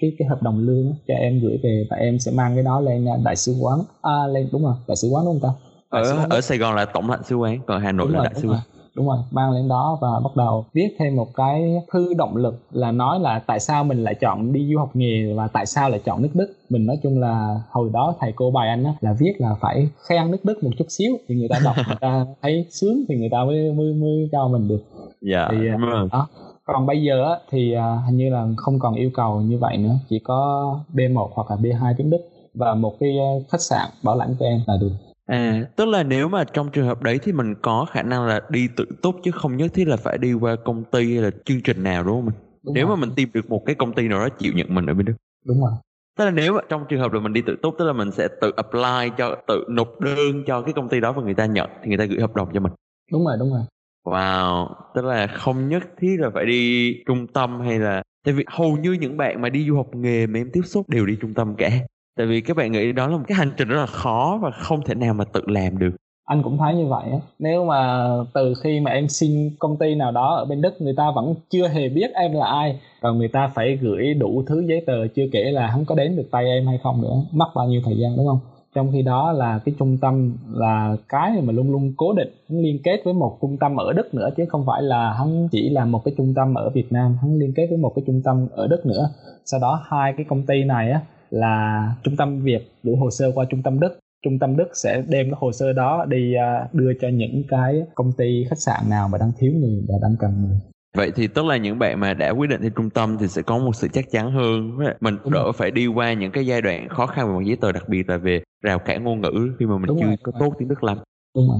cái 0.00 0.12
cái 0.18 0.28
hợp 0.28 0.42
đồng 0.42 0.58
lương 0.58 0.94
cho 1.08 1.14
em 1.14 1.40
gửi 1.40 1.60
về 1.62 1.86
và 1.90 1.96
em 1.96 2.18
sẽ 2.18 2.32
mang 2.34 2.54
cái 2.54 2.64
đó 2.64 2.80
lên 2.80 3.06
đại 3.24 3.36
sứ 3.36 3.54
quán 3.60 3.78
à, 4.02 4.26
lên 4.26 4.48
đúng 4.52 4.64
rồi 4.64 4.74
đại 4.88 4.96
sứ 4.96 5.08
quán 5.08 5.24
đúng 5.24 5.40
không 5.40 5.50
ta 5.50 5.58
ở 5.90 6.26
ở 6.30 6.40
Sài 6.40 6.58
Gòn 6.58 6.74
là 6.74 6.84
tổng 6.84 7.10
lãnh 7.10 7.22
sứ 7.22 7.36
quán 7.36 7.58
còn 7.66 7.80
Hà 7.80 7.92
Nội 7.92 8.06
đúng 8.06 8.16
là 8.16 8.18
rồi, 8.18 8.26
đại 8.32 8.42
sứ 8.42 8.48
quán 8.48 8.60
đúng 8.96 9.06
rồi 9.06 9.18
mang 9.30 9.50
lên 9.50 9.68
đó 9.68 9.98
và 10.00 10.08
bắt 10.24 10.36
đầu 10.36 10.64
viết 10.72 10.96
thêm 10.98 11.16
một 11.16 11.28
cái 11.34 11.82
thư 11.92 12.14
động 12.14 12.36
lực 12.36 12.54
là 12.70 12.92
nói 12.92 13.20
là 13.20 13.38
tại 13.46 13.60
sao 13.60 13.84
mình 13.84 14.04
lại 14.04 14.14
chọn 14.20 14.52
đi 14.52 14.68
du 14.72 14.78
học 14.78 14.90
nghề 14.94 15.34
và 15.34 15.48
tại 15.48 15.66
sao 15.66 15.90
lại 15.90 16.00
chọn 16.04 16.22
nước 16.22 16.30
đức. 16.34 16.54
Mình 16.70 16.86
nói 16.86 16.98
chung 17.02 17.20
là 17.20 17.60
hồi 17.70 17.90
đó 17.92 18.14
thầy 18.20 18.32
cô 18.36 18.50
bài 18.50 18.68
anh 18.68 18.84
á 18.84 18.92
là 19.00 19.12
viết 19.18 19.32
là 19.38 19.54
phải 19.60 19.88
khen 20.08 20.30
nước 20.30 20.44
đức 20.44 20.64
một 20.64 20.70
chút 20.78 20.86
xíu 20.88 21.16
thì 21.28 21.34
người 21.34 21.48
ta 21.48 21.60
đọc 21.64 21.76
người 21.86 21.96
ta 22.00 22.26
thấy 22.42 22.66
sướng 22.70 23.04
thì 23.08 23.16
người 23.16 23.28
ta 23.32 23.44
mới 23.44 23.72
mới 23.72 23.92
mới 23.94 24.28
cho 24.32 24.48
mình 24.48 24.68
được. 24.68 24.84
Dạ 25.20 25.48
thì 25.50 25.56
uh, 25.74 26.12
đó. 26.12 26.28
Còn 26.64 26.86
bây 26.86 27.02
giờ 27.02 27.24
á, 27.24 27.38
thì 27.50 27.74
uh, 27.76 28.06
hình 28.06 28.16
như 28.16 28.30
là 28.30 28.46
không 28.56 28.78
còn 28.78 28.94
yêu 28.94 29.10
cầu 29.14 29.40
như 29.40 29.58
vậy 29.58 29.76
nữa 29.76 29.94
chỉ 30.08 30.18
có 30.18 30.80
B1 30.94 31.28
hoặc 31.32 31.50
là 31.50 31.56
B2 31.56 31.94
tiếng 31.98 32.10
Đức 32.10 32.28
và 32.54 32.74
một 32.74 32.94
cái 33.00 33.16
khách 33.48 33.60
sạn 33.60 33.88
bảo 34.02 34.16
lãnh 34.16 34.34
cho 34.40 34.46
em 34.46 34.60
là 34.66 34.74
được 34.80 35.11
À, 35.26 35.66
tức 35.76 35.88
là 35.88 36.02
nếu 36.02 36.28
mà 36.28 36.44
trong 36.44 36.70
trường 36.70 36.86
hợp 36.86 37.02
đấy 37.02 37.18
thì 37.22 37.32
mình 37.32 37.54
có 37.62 37.86
khả 37.90 38.02
năng 38.02 38.26
là 38.26 38.40
đi 38.50 38.68
tự 38.76 38.84
túc 39.02 39.16
chứ 39.24 39.30
không 39.30 39.56
nhất 39.56 39.74
thiết 39.74 39.88
là 39.88 39.96
phải 39.96 40.18
đi 40.18 40.32
qua 40.32 40.56
công 40.64 40.84
ty 40.84 41.14
hay 41.14 41.22
là 41.22 41.30
chương 41.44 41.60
trình 41.60 41.82
nào 41.82 42.04
đúng 42.04 42.14
không 42.16 42.24
mình? 42.26 42.34
Đúng 42.62 42.74
nếu 42.74 42.86
rồi. 42.86 42.96
mà 42.96 43.00
mình 43.00 43.10
tìm 43.16 43.28
được 43.34 43.50
một 43.50 43.62
cái 43.66 43.74
công 43.74 43.92
ty 43.94 44.08
nào 44.08 44.18
đó 44.18 44.28
chịu 44.28 44.52
nhận 44.56 44.74
mình 44.74 44.86
ở 44.86 44.94
bên 44.94 45.06
Đức. 45.06 45.14
Đúng 45.44 45.60
rồi. 45.60 45.72
Tức 46.18 46.24
là 46.24 46.30
nếu 46.30 46.52
mà 46.52 46.60
trong 46.68 46.84
trường 46.88 47.00
hợp 47.00 47.12
là 47.12 47.20
mình 47.20 47.32
đi 47.32 47.42
tự 47.46 47.56
túc 47.62 47.74
tức 47.78 47.84
là 47.84 47.92
mình 47.92 48.12
sẽ 48.12 48.28
tự 48.40 48.52
apply 48.56 49.10
cho 49.18 49.36
tự 49.46 49.64
nộp 49.68 50.00
đơn 50.00 50.44
cho 50.46 50.62
cái 50.62 50.72
công 50.72 50.88
ty 50.88 51.00
đó 51.00 51.12
và 51.12 51.22
người 51.22 51.34
ta 51.34 51.46
nhận 51.46 51.70
thì 51.82 51.88
người 51.88 51.98
ta 51.98 52.04
gửi 52.04 52.20
hợp 52.20 52.34
đồng 52.34 52.48
cho 52.54 52.60
mình. 52.60 52.72
Đúng 53.12 53.24
rồi, 53.24 53.36
đúng 53.38 53.52
rồi. 53.52 53.62
Wow, 54.04 54.74
tức 54.94 55.04
là 55.04 55.26
không 55.26 55.68
nhất 55.68 55.82
thiết 56.00 56.16
là 56.18 56.30
phải 56.34 56.46
đi 56.46 56.94
trung 57.06 57.26
tâm 57.26 57.60
hay 57.60 57.78
là 57.78 58.02
tại 58.24 58.34
vì 58.34 58.44
hầu 58.46 58.76
như 58.76 58.92
những 58.92 59.16
bạn 59.16 59.42
mà 59.42 59.48
đi 59.48 59.66
du 59.68 59.76
học 59.76 59.94
nghề 59.94 60.26
mà 60.26 60.40
em 60.40 60.50
tiếp 60.52 60.62
xúc 60.64 60.88
đều 60.88 61.06
đi 61.06 61.16
trung 61.20 61.34
tâm 61.34 61.54
cả 61.58 61.70
tại 62.16 62.26
vì 62.26 62.40
các 62.40 62.56
bạn 62.56 62.72
nghĩ 62.72 62.92
đó 62.92 63.08
là 63.08 63.16
một 63.16 63.24
cái 63.28 63.38
hành 63.38 63.50
trình 63.56 63.68
rất 63.68 63.80
là 63.80 63.86
khó 63.86 64.38
và 64.42 64.50
không 64.50 64.80
thể 64.82 64.94
nào 64.94 65.14
mà 65.14 65.24
tự 65.24 65.40
làm 65.46 65.78
được. 65.78 65.96
Anh 66.24 66.42
cũng 66.42 66.58
thấy 66.58 66.74
như 66.74 66.86
vậy 66.86 67.04
nếu 67.38 67.64
mà 67.64 68.08
từ 68.34 68.54
khi 68.62 68.80
mà 68.80 68.90
em 68.90 69.08
xin 69.08 69.50
công 69.58 69.76
ty 69.76 69.94
nào 69.94 70.12
đó 70.12 70.34
ở 70.34 70.44
bên 70.44 70.62
đức, 70.62 70.80
người 70.80 70.94
ta 70.96 71.04
vẫn 71.14 71.34
chưa 71.50 71.68
hề 71.68 71.88
biết 71.88 72.10
em 72.14 72.32
là 72.32 72.46
ai. 72.46 72.80
Rồi 73.02 73.14
người 73.14 73.28
ta 73.28 73.50
phải 73.54 73.76
gửi 73.76 74.14
đủ 74.14 74.42
thứ 74.46 74.64
giấy 74.68 74.82
tờ 74.86 75.06
chưa 75.14 75.26
kể 75.32 75.44
là 75.44 75.70
không 75.72 75.84
có 75.84 75.94
đến 75.94 76.16
được 76.16 76.28
tay 76.30 76.44
em 76.44 76.66
hay 76.66 76.78
không 76.82 77.02
nữa. 77.02 77.22
Mất 77.32 77.48
bao 77.54 77.66
nhiêu 77.66 77.80
thời 77.84 77.98
gian, 77.98 78.16
đúng 78.16 78.26
không? 78.26 78.38
Trong 78.74 78.92
khi 78.92 79.02
đó 79.02 79.32
là 79.32 79.60
cái 79.64 79.74
trung 79.78 79.98
tâm 80.00 80.36
là 80.52 80.96
cái 81.08 81.30
mà 81.42 81.52
luôn 81.52 81.72
luôn 81.72 81.92
cố 81.96 82.12
định 82.12 82.28
hắn 82.48 82.58
liên 82.58 82.78
kết 82.84 83.00
với 83.04 83.14
một 83.14 83.38
trung 83.42 83.56
tâm 83.60 83.76
ở 83.76 83.92
đức 83.92 84.14
nữa, 84.14 84.28
chứ 84.36 84.44
không 84.48 84.64
phải 84.66 84.82
là 84.82 85.12
hắn 85.12 85.48
chỉ 85.52 85.70
là 85.70 85.84
một 85.84 86.04
cái 86.04 86.14
trung 86.16 86.34
tâm 86.36 86.54
ở 86.54 86.70
việt 86.70 86.92
nam 86.92 87.16
hắn 87.22 87.38
liên 87.38 87.52
kết 87.56 87.66
với 87.68 87.78
một 87.78 87.92
cái 87.96 88.02
trung 88.06 88.20
tâm 88.24 88.48
ở 88.50 88.66
đức 88.66 88.86
nữa. 88.86 89.10
Sau 89.44 89.60
đó 89.60 89.82
hai 89.86 90.14
cái 90.16 90.26
công 90.28 90.42
ty 90.46 90.64
này 90.64 90.90
á 90.90 91.00
là 91.32 91.86
trung 92.02 92.16
tâm 92.16 92.40
Việt 92.42 92.62
gửi 92.82 92.96
hồ 92.96 93.10
sơ 93.10 93.32
qua 93.34 93.44
trung 93.50 93.62
tâm 93.62 93.80
Đức. 93.80 93.98
Trung 94.24 94.38
tâm 94.38 94.56
Đức 94.56 94.68
sẽ 94.74 95.02
đem 95.08 95.26
cái 95.26 95.36
hồ 95.36 95.52
sơ 95.52 95.72
đó 95.72 96.04
đi 96.08 96.34
à, 96.34 96.68
đưa 96.72 96.92
cho 97.00 97.08
những 97.08 97.42
cái 97.48 97.82
công 97.94 98.12
ty 98.12 98.44
khách 98.50 98.58
sạn 98.58 98.90
nào 98.90 99.08
mà 99.08 99.18
đang 99.18 99.32
thiếu 99.38 99.52
người 99.52 99.82
và 99.88 99.94
đang 100.02 100.16
cần 100.18 100.42
người. 100.42 100.56
Vậy 100.96 101.12
thì 101.14 101.26
tức 101.26 101.44
là 101.44 101.56
những 101.56 101.78
bạn 101.78 102.00
mà 102.00 102.14
đã 102.14 102.30
quyết 102.30 102.50
định 102.50 102.60
theo 102.60 102.70
trung 102.70 102.90
tâm 102.90 103.16
thì 103.20 103.28
sẽ 103.28 103.42
có 103.42 103.58
một 103.58 103.76
sự 103.76 103.88
chắc 103.92 104.10
chắn 104.10 104.32
hơn. 104.32 104.78
Mình 105.00 105.16
Đúng 105.24 105.32
đỡ 105.32 105.42
rồi. 105.42 105.52
phải 105.52 105.70
đi 105.70 105.86
qua 105.86 106.12
những 106.12 106.32
cái 106.32 106.46
giai 106.46 106.62
đoạn 106.62 106.88
khó 106.88 107.06
khăn 107.06 107.28
về 107.28 107.34
mặt 107.34 107.44
giấy 107.46 107.56
tờ 107.56 107.72
đặc 107.72 107.88
biệt 107.88 108.08
là 108.08 108.16
về 108.16 108.42
rào 108.64 108.78
cản 108.78 109.04
ngôn 109.04 109.20
ngữ 109.20 109.52
khi 109.58 109.66
mà 109.66 109.78
mình 109.78 109.86
Đúng 109.86 109.98
chưa 110.00 110.06
rồi. 110.06 110.16
có 110.22 110.32
tốt 110.38 110.54
tiếng 110.58 110.68
Đức 110.68 110.84
lắm. 110.84 110.98
Đúng 111.36 111.48
rồi. 111.48 111.58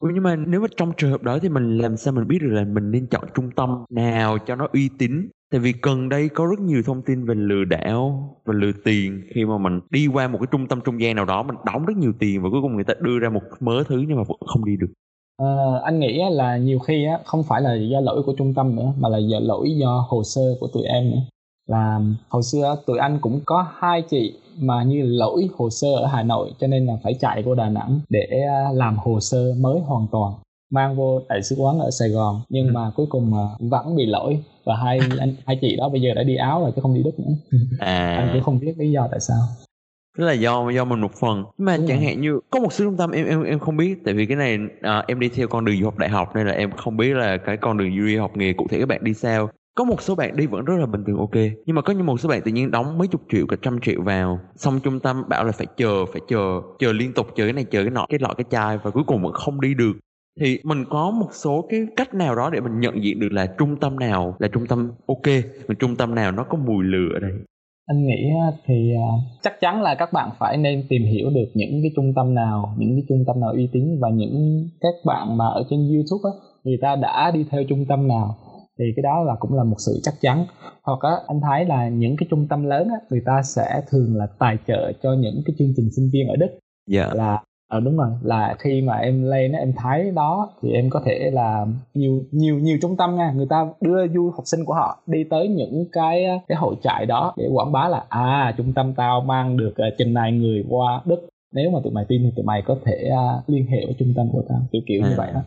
Ừ, 0.00 0.08
nhưng 0.14 0.22
mà 0.22 0.36
nếu 0.36 0.60
mà 0.60 0.66
trong 0.76 0.92
trường 0.96 1.10
hợp 1.10 1.22
đó 1.22 1.38
thì 1.38 1.48
mình 1.48 1.78
làm 1.78 1.96
sao 1.96 2.14
mình 2.14 2.28
biết 2.28 2.38
được 2.42 2.50
là 2.50 2.64
mình 2.64 2.90
nên 2.90 3.06
chọn 3.06 3.24
trung 3.34 3.50
tâm 3.50 3.84
nào 3.90 4.38
cho 4.38 4.56
nó 4.56 4.68
uy 4.72 4.90
tín 4.98 5.28
tại 5.54 5.60
vì 5.60 5.74
gần 5.82 6.08
đây 6.08 6.28
có 6.28 6.46
rất 6.46 6.60
nhiều 6.60 6.82
thông 6.86 7.02
tin 7.02 7.26
về 7.26 7.34
lừa 7.34 7.64
đảo 7.64 8.36
và 8.44 8.54
lừa 8.54 8.72
tiền 8.84 9.22
khi 9.34 9.44
mà 9.44 9.58
mình 9.58 9.80
đi 9.90 10.06
qua 10.06 10.28
một 10.28 10.38
cái 10.40 10.46
trung 10.50 10.66
tâm 10.66 10.80
trung 10.84 11.00
gian 11.00 11.16
nào 11.16 11.24
đó 11.24 11.42
mình 11.42 11.56
đóng 11.64 11.84
rất 11.84 11.96
nhiều 11.96 12.12
tiền 12.18 12.42
và 12.42 12.48
cuối 12.52 12.62
cùng 12.62 12.74
người 12.74 12.84
ta 12.84 12.94
đưa 13.00 13.18
ra 13.18 13.28
một 13.28 13.42
mớ 13.60 13.82
thứ 13.88 14.04
nhưng 14.08 14.16
mà 14.16 14.22
vẫn 14.28 14.38
không 14.46 14.64
đi 14.64 14.76
được. 14.76 14.92
À, 15.42 15.48
anh 15.84 16.00
nghĩ 16.00 16.22
là 16.30 16.56
nhiều 16.56 16.78
khi 16.78 17.04
á 17.04 17.18
không 17.24 17.42
phải 17.42 17.62
là 17.62 17.74
do 17.74 18.00
lỗi 18.00 18.22
của 18.26 18.34
trung 18.38 18.54
tâm 18.54 18.76
nữa 18.76 18.92
mà 18.98 19.08
là 19.08 19.18
do 19.18 19.38
lỗi 19.40 19.70
do 19.76 20.06
hồ 20.08 20.22
sơ 20.24 20.56
của 20.60 20.66
tụi 20.66 20.82
em 20.82 21.10
nữa. 21.10 21.20
Là 21.68 22.00
hồi 22.28 22.42
xưa 22.42 22.76
tụi 22.86 22.98
anh 22.98 23.18
cũng 23.20 23.40
có 23.44 23.66
hai 23.78 24.02
chị 24.02 24.34
mà 24.60 24.82
như 24.82 25.02
lỗi 25.02 25.48
hồ 25.56 25.70
sơ 25.70 25.88
ở 25.94 26.06
Hà 26.06 26.22
Nội 26.22 26.50
cho 26.58 26.66
nên 26.66 26.86
là 26.86 26.94
phải 27.02 27.14
chạy 27.20 27.42
qua 27.42 27.54
Đà 27.54 27.68
Nẵng 27.68 28.00
để 28.08 28.26
à, 28.48 28.72
làm 28.72 28.96
hồ 28.96 29.20
sơ 29.20 29.54
mới 29.60 29.80
hoàn 29.80 30.06
toàn. 30.12 30.32
Mang 30.70 30.96
vô 30.96 31.20
đại 31.28 31.42
sứ 31.42 31.56
quán 31.58 31.78
ở 31.78 31.90
Sài 31.90 32.08
Gòn 32.08 32.40
nhưng 32.48 32.66
ừ. 32.66 32.72
mà 32.72 32.90
cuối 32.96 33.06
cùng 33.10 33.32
vẫn 33.58 33.96
bị 33.96 34.06
lỗi 34.06 34.42
và 34.64 34.76
hai 34.84 35.00
anh 35.20 35.34
hai 35.46 35.58
chị 35.60 35.76
đó 35.76 35.88
bây 35.88 36.00
giờ 36.00 36.14
đã 36.14 36.22
đi 36.22 36.36
áo 36.36 36.60
rồi 36.60 36.72
chứ 36.76 36.82
không 36.82 36.94
đi 36.94 37.02
Đức 37.02 37.18
nữa. 37.18 37.58
À. 37.78 38.16
anh 38.16 38.28
cũng 38.32 38.42
không 38.42 38.60
biết 38.60 38.74
lý 38.78 38.90
do 38.90 39.08
tại 39.10 39.20
sao. 39.20 39.38
Tức 40.18 40.24
là 40.24 40.32
do 40.32 40.70
do 40.70 40.84
mình 40.84 41.00
một 41.00 41.14
phần. 41.20 41.44
Nhưng 41.58 41.64
mà 41.66 41.76
Đúng 41.76 41.86
chẳng 41.86 41.98
rồi. 41.98 42.06
hạn 42.06 42.20
như 42.20 42.40
có 42.50 42.60
một 42.60 42.72
số 42.72 42.84
trung 42.84 42.96
tâm 42.96 43.10
em 43.10 43.26
em 43.26 43.42
em 43.42 43.58
không 43.58 43.76
biết 43.76 44.04
tại 44.04 44.14
vì 44.14 44.26
cái 44.26 44.36
này 44.36 44.58
à, 44.82 45.04
em 45.08 45.20
đi 45.20 45.28
theo 45.28 45.48
con 45.48 45.64
đường 45.64 45.76
du 45.78 45.84
học 45.84 45.98
đại 45.98 46.08
học 46.08 46.36
nên 46.36 46.46
là 46.46 46.52
em 46.52 46.70
không 46.70 46.96
biết 46.96 47.14
là 47.14 47.36
cái 47.36 47.56
con 47.56 47.76
đường 47.78 47.90
du 47.98 48.20
học 48.20 48.36
nghề 48.36 48.52
cụ 48.52 48.66
thể 48.70 48.78
các 48.78 48.88
bạn 48.88 49.04
đi 49.04 49.14
sao. 49.14 49.50
Có 49.76 49.84
một 49.84 50.02
số 50.02 50.14
bạn 50.14 50.36
đi 50.36 50.46
vẫn 50.46 50.64
rất 50.64 50.74
là 50.80 50.86
bình 50.86 51.04
thường 51.06 51.18
ok. 51.18 51.34
Nhưng 51.66 51.76
mà 51.76 51.82
có 51.82 51.92
những 51.92 52.06
một 52.06 52.20
số 52.20 52.28
bạn 52.28 52.42
tự 52.44 52.50
nhiên 52.52 52.70
đóng 52.70 52.98
mấy 52.98 53.08
chục 53.08 53.20
triệu 53.32 53.46
cả 53.46 53.56
trăm 53.62 53.80
triệu 53.80 54.02
vào. 54.02 54.40
Xong 54.56 54.80
trung 54.80 55.00
tâm 55.00 55.24
bảo 55.28 55.44
là 55.44 55.52
phải 55.52 55.66
chờ 55.76 56.06
phải 56.12 56.20
chờ 56.28 56.60
chờ 56.78 56.92
liên 56.92 57.12
tục 57.12 57.26
chờ 57.36 57.44
cái 57.44 57.52
này 57.52 57.64
chờ 57.64 57.82
cái 57.82 57.90
nọ 57.90 58.06
cái 58.08 58.18
lọ 58.22 58.34
cái 58.36 58.44
chai 58.50 58.78
và 58.78 58.90
cuối 58.90 59.04
cùng 59.06 59.22
vẫn 59.22 59.32
không 59.32 59.60
đi 59.60 59.74
được 59.74 59.92
thì 60.40 60.58
mình 60.64 60.84
có 60.90 61.10
một 61.10 61.28
số 61.32 61.66
cái 61.68 61.86
cách 61.96 62.14
nào 62.14 62.34
đó 62.34 62.50
để 62.50 62.60
mình 62.60 62.80
nhận 62.80 63.04
diện 63.04 63.20
được 63.20 63.32
là 63.32 63.46
trung 63.58 63.76
tâm 63.80 63.98
nào 63.98 64.36
là 64.38 64.48
trung 64.48 64.66
tâm 64.66 64.92
ok 65.06 65.34
và 65.68 65.74
trung 65.78 65.96
tâm 65.96 66.14
nào 66.14 66.32
nó 66.32 66.44
có 66.44 66.58
mùi 66.58 66.84
lửa 66.84 67.08
ở 67.14 67.20
đây? 67.20 67.32
Anh 67.86 68.06
nghĩ 68.06 68.30
thì 68.66 68.92
à, 68.96 69.08
chắc 69.42 69.60
chắn 69.60 69.82
là 69.82 69.94
các 69.94 70.12
bạn 70.12 70.30
phải 70.38 70.56
nên 70.56 70.84
tìm 70.88 71.02
hiểu 71.02 71.30
được 71.30 71.50
những 71.54 71.82
cái 71.82 71.90
trung 71.96 72.12
tâm 72.16 72.34
nào 72.34 72.74
những 72.78 72.94
cái 72.96 73.04
trung 73.08 73.24
tâm 73.26 73.40
nào 73.40 73.50
uy 73.50 73.68
tín 73.72 74.00
và 74.00 74.10
những 74.10 74.66
các 74.80 74.94
bạn 75.06 75.36
mà 75.36 75.44
ở 75.46 75.64
trên 75.70 75.78
youtube 75.94 76.30
á 76.30 76.32
người 76.64 76.78
ta 76.82 76.96
đã 76.96 77.30
đi 77.34 77.44
theo 77.50 77.62
trung 77.68 77.84
tâm 77.88 78.08
nào. 78.08 78.36
Thì 78.78 78.84
cái 78.96 79.02
đó 79.02 79.22
là 79.26 79.34
cũng 79.38 79.54
là 79.54 79.64
một 79.64 79.76
sự 79.86 80.00
chắc 80.02 80.14
chắn. 80.20 80.46
Hoặc 80.82 80.98
á 81.00 81.10
anh 81.26 81.40
thấy 81.40 81.64
là 81.64 81.88
những 81.88 82.16
cái 82.16 82.26
trung 82.30 82.46
tâm 82.48 82.64
lớn 82.64 82.88
á 82.88 82.96
người 83.10 83.22
ta 83.26 83.42
sẽ 83.42 83.82
thường 83.90 84.16
là 84.16 84.26
tài 84.38 84.58
trợ 84.66 84.92
cho 85.02 85.12
những 85.12 85.42
cái 85.46 85.54
chương 85.58 85.72
trình 85.76 85.88
sinh 85.96 86.10
viên 86.12 86.28
ở 86.28 86.36
đức. 86.36 86.58
Dạ. 86.90 87.02
Yeah. 87.02 87.14
là 87.14 87.42
ờ 87.74 87.80
đúng 87.80 87.96
rồi. 87.96 88.08
Là 88.22 88.56
khi 88.58 88.82
mà 88.82 88.94
em 88.94 89.30
lên 89.30 89.52
em 89.52 89.72
thấy 89.76 90.10
đó 90.10 90.50
thì 90.62 90.72
em 90.72 90.90
có 90.90 91.02
thể 91.04 91.30
là 91.32 91.66
nhiều 91.94 92.22
nhiều 92.30 92.58
nhiều 92.58 92.78
trung 92.82 92.96
tâm 92.96 93.16
nha. 93.16 93.32
Người 93.36 93.46
ta 93.50 93.66
đưa 93.80 94.08
du 94.08 94.30
học 94.30 94.42
sinh 94.46 94.64
của 94.64 94.74
họ 94.74 94.98
đi 95.06 95.24
tới 95.24 95.48
những 95.48 95.84
cái 95.92 96.26
cái 96.48 96.56
hội 96.56 96.74
trại 96.82 97.06
đó 97.06 97.34
để 97.36 97.48
quảng 97.52 97.72
bá 97.72 97.88
là 97.88 98.04
à 98.08 98.54
trung 98.56 98.72
tâm 98.72 98.92
tao 98.96 99.20
mang 99.20 99.56
được 99.56 99.74
uh, 99.88 99.94
trình 99.98 100.14
này 100.14 100.32
người 100.32 100.64
qua 100.68 101.00
đức. 101.04 101.28
Nếu 101.54 101.70
mà 101.70 101.78
tụi 101.84 101.92
mày 101.92 102.04
tin 102.08 102.22
thì 102.22 102.30
tụi 102.36 102.44
mày 102.44 102.62
có 102.66 102.76
thể 102.84 103.10
uh, 103.10 103.48
liên 103.48 103.66
hệ 103.66 103.86
với 103.86 103.94
trung 103.98 104.12
tâm 104.16 104.26
của 104.32 104.42
tao 104.48 104.58
kiểu 104.72 104.82
kiểu 104.86 105.02
à. 105.04 105.08
như 105.08 105.14
vậy 105.16 105.30
đó. 105.34 105.40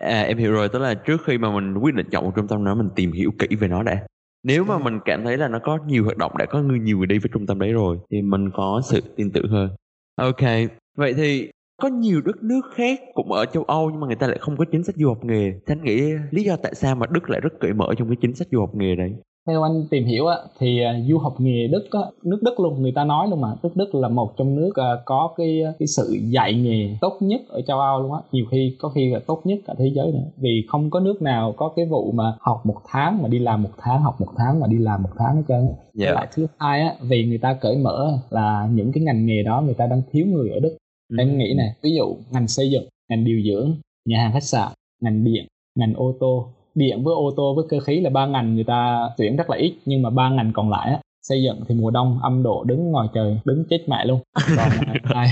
À 0.00 0.22
em 0.22 0.38
hiểu 0.38 0.52
rồi. 0.52 0.68
Tức 0.68 0.78
là 0.78 0.94
trước 0.94 1.20
khi 1.26 1.38
mà 1.38 1.54
mình 1.54 1.74
quyết 1.82 1.94
định 1.94 2.06
chọn 2.10 2.24
một 2.24 2.32
trung 2.36 2.48
tâm 2.48 2.64
đó 2.64 2.74
mình 2.74 2.88
tìm 2.94 3.12
hiểu 3.12 3.30
kỹ 3.38 3.56
về 3.56 3.68
nó 3.68 3.82
đã. 3.82 4.06
Nếu 4.44 4.64
mà 4.64 4.78
mình 4.78 4.98
cảm 5.04 5.24
thấy 5.24 5.36
là 5.36 5.48
nó 5.48 5.58
có 5.58 5.78
nhiều 5.86 6.04
hoạt 6.04 6.16
động 6.16 6.32
đã 6.38 6.46
có 6.46 6.62
người 6.62 6.78
nhiều 6.78 6.98
người 6.98 7.06
đi 7.06 7.18
với 7.18 7.30
trung 7.32 7.46
tâm 7.46 7.58
đấy 7.58 7.72
rồi 7.72 7.98
thì 8.10 8.22
mình 8.22 8.50
có 8.50 8.80
sự 8.84 9.00
tin 9.16 9.30
tưởng 9.30 9.48
hơn. 9.48 9.70
Ok. 10.16 10.70
Vậy 10.96 11.14
thì 11.14 11.50
có 11.82 11.88
nhiều 11.88 12.20
đất 12.20 12.42
nước 12.42 12.60
khác 12.74 13.00
cũng 13.14 13.32
ở 13.32 13.44
châu 13.46 13.62
Âu 13.62 13.90
nhưng 13.90 14.00
mà 14.00 14.06
người 14.06 14.16
ta 14.16 14.26
lại 14.26 14.38
không 14.40 14.56
có 14.56 14.64
chính 14.72 14.84
sách 14.84 14.94
du 14.98 15.08
học 15.08 15.24
nghề. 15.24 15.52
Thì 15.52 15.74
anh 15.74 15.84
nghĩ 15.84 16.02
lý 16.30 16.42
do 16.42 16.56
tại 16.62 16.74
sao 16.74 16.94
mà 16.94 17.06
Đức 17.10 17.30
lại 17.30 17.40
rất 17.40 17.52
cởi 17.60 17.72
mở 17.72 17.86
trong 17.98 18.08
cái 18.08 18.16
chính 18.20 18.34
sách 18.34 18.48
du 18.52 18.60
học 18.60 18.74
nghề 18.74 18.94
đấy? 18.96 19.12
Theo 19.46 19.62
anh 19.62 19.84
tìm 19.90 20.04
hiểu 20.04 20.26
á, 20.26 20.36
thì 20.58 20.82
à, 20.82 21.00
du 21.08 21.18
học 21.18 21.34
nghề 21.38 21.68
Đức 21.68 21.88
á, 21.90 22.00
nước 22.24 22.38
Đức 22.42 22.60
luôn 22.60 22.82
người 22.82 22.92
ta 22.94 23.04
nói 23.04 23.28
luôn 23.28 23.40
mà 23.40 23.48
nước 23.62 23.68
Đức 23.74 23.94
là 23.94 24.08
một 24.08 24.32
trong 24.36 24.56
nước 24.56 24.70
à, 24.74 24.90
có 25.04 25.34
cái 25.36 25.62
cái 25.78 25.86
sự 25.86 26.16
dạy 26.28 26.54
nghề 26.54 26.96
tốt 27.00 27.18
nhất 27.20 27.40
ở 27.48 27.60
châu 27.66 27.80
Âu 27.80 28.02
luôn 28.02 28.12
á 28.12 28.20
nhiều 28.32 28.44
khi 28.50 28.76
có 28.80 28.88
khi 28.88 29.10
là 29.12 29.20
tốt 29.26 29.40
nhất 29.44 29.58
cả 29.66 29.74
thế 29.78 29.90
giới 29.94 30.06
nữa 30.12 30.30
vì 30.36 30.66
không 30.68 30.90
có 30.90 31.00
nước 31.00 31.22
nào 31.22 31.54
có 31.56 31.72
cái 31.76 31.86
vụ 31.86 32.12
mà 32.12 32.36
học 32.40 32.60
một 32.64 32.76
tháng 32.88 33.22
mà 33.22 33.28
đi 33.28 33.38
làm 33.38 33.62
một 33.62 33.70
tháng 33.78 34.02
học 34.02 34.20
một 34.20 34.32
tháng 34.36 34.60
mà 34.60 34.66
đi 34.66 34.78
làm 34.78 35.02
một 35.02 35.10
tháng 35.18 35.36
hết 35.36 35.42
trơn 35.48 35.60
yeah. 35.66 35.76
Dạ. 35.94 36.12
lại 36.12 36.28
thứ 36.34 36.46
hai 36.58 36.80
á 36.80 36.94
vì 37.00 37.24
người 37.24 37.38
ta 37.38 37.58
cởi 37.60 37.76
mở 37.76 38.18
là 38.30 38.68
những 38.72 38.92
cái 38.92 39.04
ngành 39.04 39.26
nghề 39.26 39.42
đó 39.42 39.62
người 39.64 39.74
ta 39.74 39.86
đang 39.86 40.02
thiếu 40.12 40.26
người 40.26 40.50
ở 40.50 40.60
Đức 40.60 40.76
ừ. 41.16 41.22
em 41.22 41.38
nghĩ 41.38 41.54
nè 41.56 41.74
ví 41.82 41.90
dụ 41.96 42.16
ngành 42.30 42.48
xây 42.48 42.70
dựng 42.70 42.88
ngành 43.08 43.24
điều 43.24 43.42
dưỡng 43.42 43.74
nhà 44.08 44.22
hàng 44.22 44.32
khách 44.32 44.42
sạn 44.42 44.68
ngành 45.00 45.24
điện 45.24 45.46
ngành 45.78 45.94
ô 45.94 46.14
tô. 46.20 46.48
Điện 46.74 47.04
với 47.04 47.14
ô 47.14 47.30
tô 47.36 47.54
với 47.54 47.64
cơ 47.68 47.80
khí 47.80 48.00
là 48.00 48.10
ba 48.10 48.26
ngành 48.26 48.54
người 48.54 48.64
ta 48.64 49.10
tuyển 49.16 49.36
rất 49.36 49.50
là 49.50 49.56
ít 49.56 49.74
nhưng 49.84 50.02
mà 50.02 50.10
ba 50.10 50.28
ngành 50.30 50.52
còn 50.54 50.70
lại 50.70 50.90
á 50.90 51.00
xây 51.22 51.42
dựng 51.42 51.60
thì 51.68 51.74
mùa 51.74 51.90
đông 51.90 52.18
âm 52.22 52.42
độ 52.42 52.64
đứng 52.64 52.90
ngoài 52.90 53.08
trời 53.14 53.40
đứng 53.44 53.64
chết 53.70 53.88
mẹ 53.88 54.04
luôn. 54.04 54.20
Còn 54.56 54.68
ai 55.02 55.28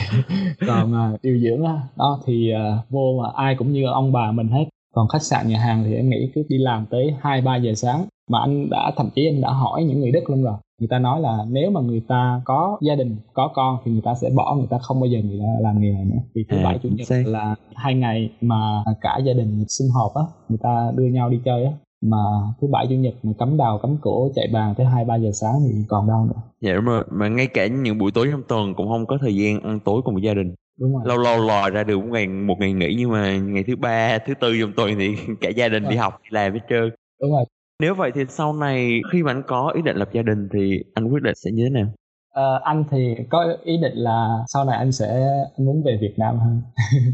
còn 0.66 0.94
à, 0.94 1.12
điều 1.22 1.38
dưỡng 1.38 1.64
á 1.64 1.80
đó 1.96 2.20
thì 2.26 2.52
uh, 2.54 2.90
vô 2.90 3.22
mà 3.22 3.30
ai 3.34 3.54
cũng 3.54 3.72
như 3.72 3.86
ông 3.86 4.12
bà 4.12 4.32
mình 4.32 4.48
hết. 4.48 4.64
Còn 4.94 5.08
khách 5.08 5.22
sạn 5.22 5.48
nhà 5.48 5.58
hàng 5.58 5.84
thì 5.84 5.94
em 5.94 6.10
nghĩ 6.10 6.28
cứ 6.34 6.42
đi 6.48 6.58
làm 6.58 6.86
tới 6.90 7.14
hai 7.20 7.40
ba 7.40 7.56
giờ 7.56 7.74
sáng 7.74 8.06
mà 8.30 8.38
anh 8.40 8.70
đã 8.70 8.92
thậm 8.96 9.08
chí 9.14 9.26
anh 9.26 9.40
đã 9.40 9.50
hỏi 9.50 9.84
những 9.84 10.00
người 10.00 10.10
đức 10.10 10.30
luôn 10.30 10.42
rồi. 10.42 10.54
Người 10.80 10.88
ta 10.88 10.98
nói 10.98 11.20
là 11.20 11.38
nếu 11.50 11.70
mà 11.70 11.80
người 11.80 12.02
ta 12.08 12.40
có 12.44 12.78
gia 12.80 12.94
đình 12.94 13.16
có 13.32 13.50
con 13.54 13.78
thì 13.84 13.92
người 13.92 14.02
ta 14.04 14.14
sẽ 14.14 14.30
bỏ 14.36 14.54
người 14.58 14.66
ta 14.70 14.78
không 14.78 15.00
bao 15.00 15.06
giờ 15.06 15.18
người 15.24 15.38
ta 15.38 15.46
làm 15.60 15.80
nghề 15.80 15.92
này 15.92 16.04
nữa. 16.04 16.18
Vì 16.34 16.44
thứ 16.48 16.56
à, 16.56 16.64
bảy 16.64 16.78
chủ 16.82 16.88
nhật 16.88 17.26
là 17.26 17.54
hai 17.74 17.94
ngày 17.94 18.30
mà 18.40 18.84
cả 19.00 19.18
gia 19.24 19.32
đình 19.32 19.64
sum 19.68 19.88
họp 19.94 20.14
á 20.14 20.22
người 20.48 20.58
ta 20.62 20.92
đưa 20.96 21.06
nhau 21.06 21.30
đi 21.30 21.40
chơi 21.44 21.64
á. 21.64 21.72
Mà 22.04 22.18
thứ 22.60 22.66
bảy 22.66 22.86
chủ 22.86 22.94
nhật 22.94 23.14
mà 23.22 23.32
cắm 23.38 23.56
đầu 23.56 23.78
cắm 23.78 23.96
cổ 24.00 24.30
chạy 24.34 24.48
bàn 24.52 24.74
tới 24.76 24.86
hai 24.86 25.04
ba 25.04 25.16
giờ 25.16 25.30
sáng 25.32 25.54
thì 25.64 25.84
còn 25.88 26.08
đâu 26.08 26.24
nữa. 26.24 26.40
Dạ 26.60 26.74
đúng 26.74 26.84
rồi. 26.84 27.04
Mà 27.10 27.28
ngay 27.28 27.46
cả 27.46 27.66
những 27.66 27.98
buổi 27.98 28.10
tối 28.12 28.28
trong 28.32 28.42
tuần 28.48 28.74
cũng 28.74 28.88
không 28.88 29.06
có 29.06 29.18
thời 29.20 29.36
gian 29.36 29.60
ăn 29.60 29.80
tối 29.84 30.02
cùng 30.04 30.14
với 30.14 30.22
gia 30.22 30.34
đình. 30.34 30.54
Đúng 30.80 30.94
rồi. 30.94 31.02
Lâu 31.06 31.18
lâu 31.18 31.44
lòi 31.46 31.70
ra 31.70 31.84
được 31.84 31.98
một 31.98 32.08
ngày 32.12 32.28
một 32.28 32.56
ngày 32.58 32.72
nghỉ 32.72 32.94
nhưng 32.98 33.10
mà 33.10 33.38
ngày 33.38 33.64
thứ 33.66 33.76
ba 33.76 34.18
thứ 34.18 34.34
tư 34.40 34.54
trong 34.60 34.72
tuần 34.76 34.90
thì 34.98 35.14
cả 35.40 35.48
gia 35.48 35.68
đình 35.68 35.88
đi 35.88 35.96
học 35.96 36.20
đi 36.22 36.28
làm 36.30 36.52
hết 36.52 36.60
trơn. 36.70 36.90
Đúng 37.20 37.32
rồi 37.32 37.44
nếu 37.82 37.94
vậy 37.94 38.10
thì 38.14 38.20
sau 38.28 38.52
này 38.52 39.00
khi 39.12 39.22
mà 39.22 39.30
anh 39.30 39.42
có 39.46 39.72
ý 39.74 39.82
định 39.82 39.96
lập 39.96 40.08
gia 40.12 40.22
đình 40.22 40.48
thì 40.52 40.82
anh 40.94 41.04
quyết 41.04 41.22
định 41.22 41.34
sẽ 41.36 41.50
như 41.50 41.64
thế 41.64 41.70
nào? 41.70 41.86
À, 42.34 42.42
anh 42.62 42.84
thì 42.90 43.14
có 43.30 43.56
ý 43.64 43.76
định 43.82 43.94
là 43.94 44.38
sau 44.48 44.64
này 44.64 44.76
anh 44.78 44.92
sẽ 44.92 45.26
muốn 45.58 45.82
về 45.86 45.98
Việt 46.00 46.14
Nam 46.18 46.38
hơn. 46.38 46.62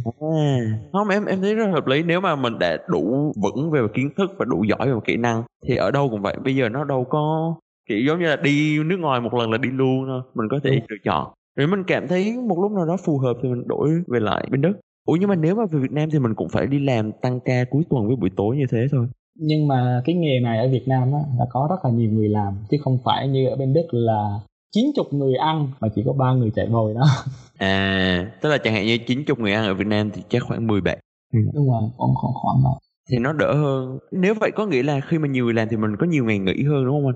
À, 0.21 0.59
không 0.93 1.09
em 1.09 1.25
em 1.25 1.41
thấy 1.41 1.55
rất 1.55 1.67
hợp 1.73 1.87
lý. 1.87 2.03
Nếu 2.03 2.21
mà 2.21 2.37
mình 2.37 2.59
đã 2.59 2.79
đủ 2.89 3.33
vững 3.43 3.71
về 3.71 3.81
kiến 3.95 4.11
thức 4.17 4.31
và 4.39 4.45
đủ 4.45 4.65
giỏi 4.65 4.93
về 4.95 5.01
kỹ 5.05 5.17
năng 5.17 5.43
thì 5.67 5.77
ở 5.77 5.91
đâu 5.91 6.09
cũng 6.09 6.23
vậy. 6.23 6.37
Bây 6.45 6.57
giờ 6.57 6.69
nó 6.69 6.85
đâu 6.85 7.05
có 7.11 7.55
kiểu 7.89 7.99
giống 8.07 8.19
như 8.19 8.27
là 8.27 8.37
đi 8.37 8.79
nước 8.85 8.97
ngoài 9.01 9.21
một 9.21 9.35
lần 9.35 9.51
là 9.51 9.59
đi 9.59 9.69
luôn 9.71 10.05
thôi. 10.07 10.23
Mình 10.35 10.49
có 10.51 10.59
thể 10.65 10.71
ừ. 10.71 10.81
lựa 10.89 10.97
chọn. 11.05 11.33
Nếu 11.57 11.69
mình 11.69 11.85
cảm 11.87 12.09
thấy 12.09 12.37
một 12.49 12.59
lúc 12.63 12.73
nào 12.73 12.87
đó 12.87 12.97
phù 13.05 13.19
hợp 13.19 13.35
thì 13.43 13.49
mình 13.49 13.69
đổi 13.69 13.91
về 14.09 14.21
lại 14.21 14.47
bên 14.51 14.63
đất 14.63 14.73
ủa 15.09 15.17
nhưng 15.21 15.29
mà 15.29 15.35
nếu 15.35 15.55
mà 15.55 15.65
về 15.71 15.79
Việt 15.79 15.93
Nam 15.93 16.11
thì 16.13 16.19
mình 16.19 16.35
cũng 16.35 16.49
phải 16.49 16.67
đi 16.67 16.79
làm 16.79 17.13
tăng 17.23 17.41
ca 17.41 17.65
cuối 17.71 17.83
tuần 17.91 18.07
với 18.07 18.17
buổi 18.17 18.31
tối 18.37 18.57
như 18.57 18.65
thế 18.71 18.87
thôi 18.93 19.07
nhưng 19.38 19.68
mà 19.68 20.02
cái 20.04 20.14
nghề 20.14 20.40
này 20.40 20.59
ở 20.59 20.68
Việt 20.68 20.88
Nam 20.88 21.12
á, 21.12 21.21
là 21.38 21.47
có 21.50 21.66
rất 21.71 21.85
là 21.85 21.90
nhiều 21.90 22.11
người 22.11 22.28
làm 22.28 22.59
chứ 22.71 22.76
không 22.80 22.99
phải 23.04 23.28
như 23.28 23.49
ở 23.49 23.57
bên 23.57 23.73
Đức 23.73 23.87
là 23.90 24.40
90 24.73 25.07
người 25.12 25.35
ăn 25.35 25.68
mà 25.80 25.88
chỉ 25.95 26.02
có 26.07 26.12
ba 26.12 26.33
người 26.33 26.50
chạy 26.54 26.66
bồi 26.66 26.95
đó. 26.95 27.02
À 27.59 28.33
tức 28.42 28.49
là 28.49 28.59
chẳng 28.59 28.75
hạn 28.75 28.87
như 28.87 28.99
90 28.99 29.37
người 29.38 29.52
ăn 29.52 29.64
ở 29.64 29.75
Việt 29.75 29.87
Nam 29.87 30.11
thì 30.11 30.23
chắc 30.28 30.42
khoảng 30.42 30.66
10 30.66 30.80
bạn. 30.80 30.99
Ừ. 31.33 31.38
đúng 31.54 31.71
rồi 31.71 31.83
khoảng 31.97 32.14
khoảng 32.14 32.35
khoảng 32.35 32.57
đó. 32.64 32.78
Thì 33.11 33.18
nó 33.18 33.33
đỡ 33.33 33.54
hơn. 33.54 33.99
Nếu 34.12 34.35
vậy 34.40 34.50
có 34.54 34.66
nghĩa 34.66 34.83
là 34.83 35.00
khi 35.00 35.18
mà 35.18 35.28
nhiều 35.28 35.45
người 35.45 35.54
làm 35.54 35.68
thì 35.71 35.76
mình 35.76 35.97
có 35.99 36.07
nhiều 36.07 36.25
ngày 36.25 36.38
nghỉ 36.38 36.64
hơn 36.64 36.85
đúng 36.85 36.95
không 36.95 37.07
anh? 37.07 37.14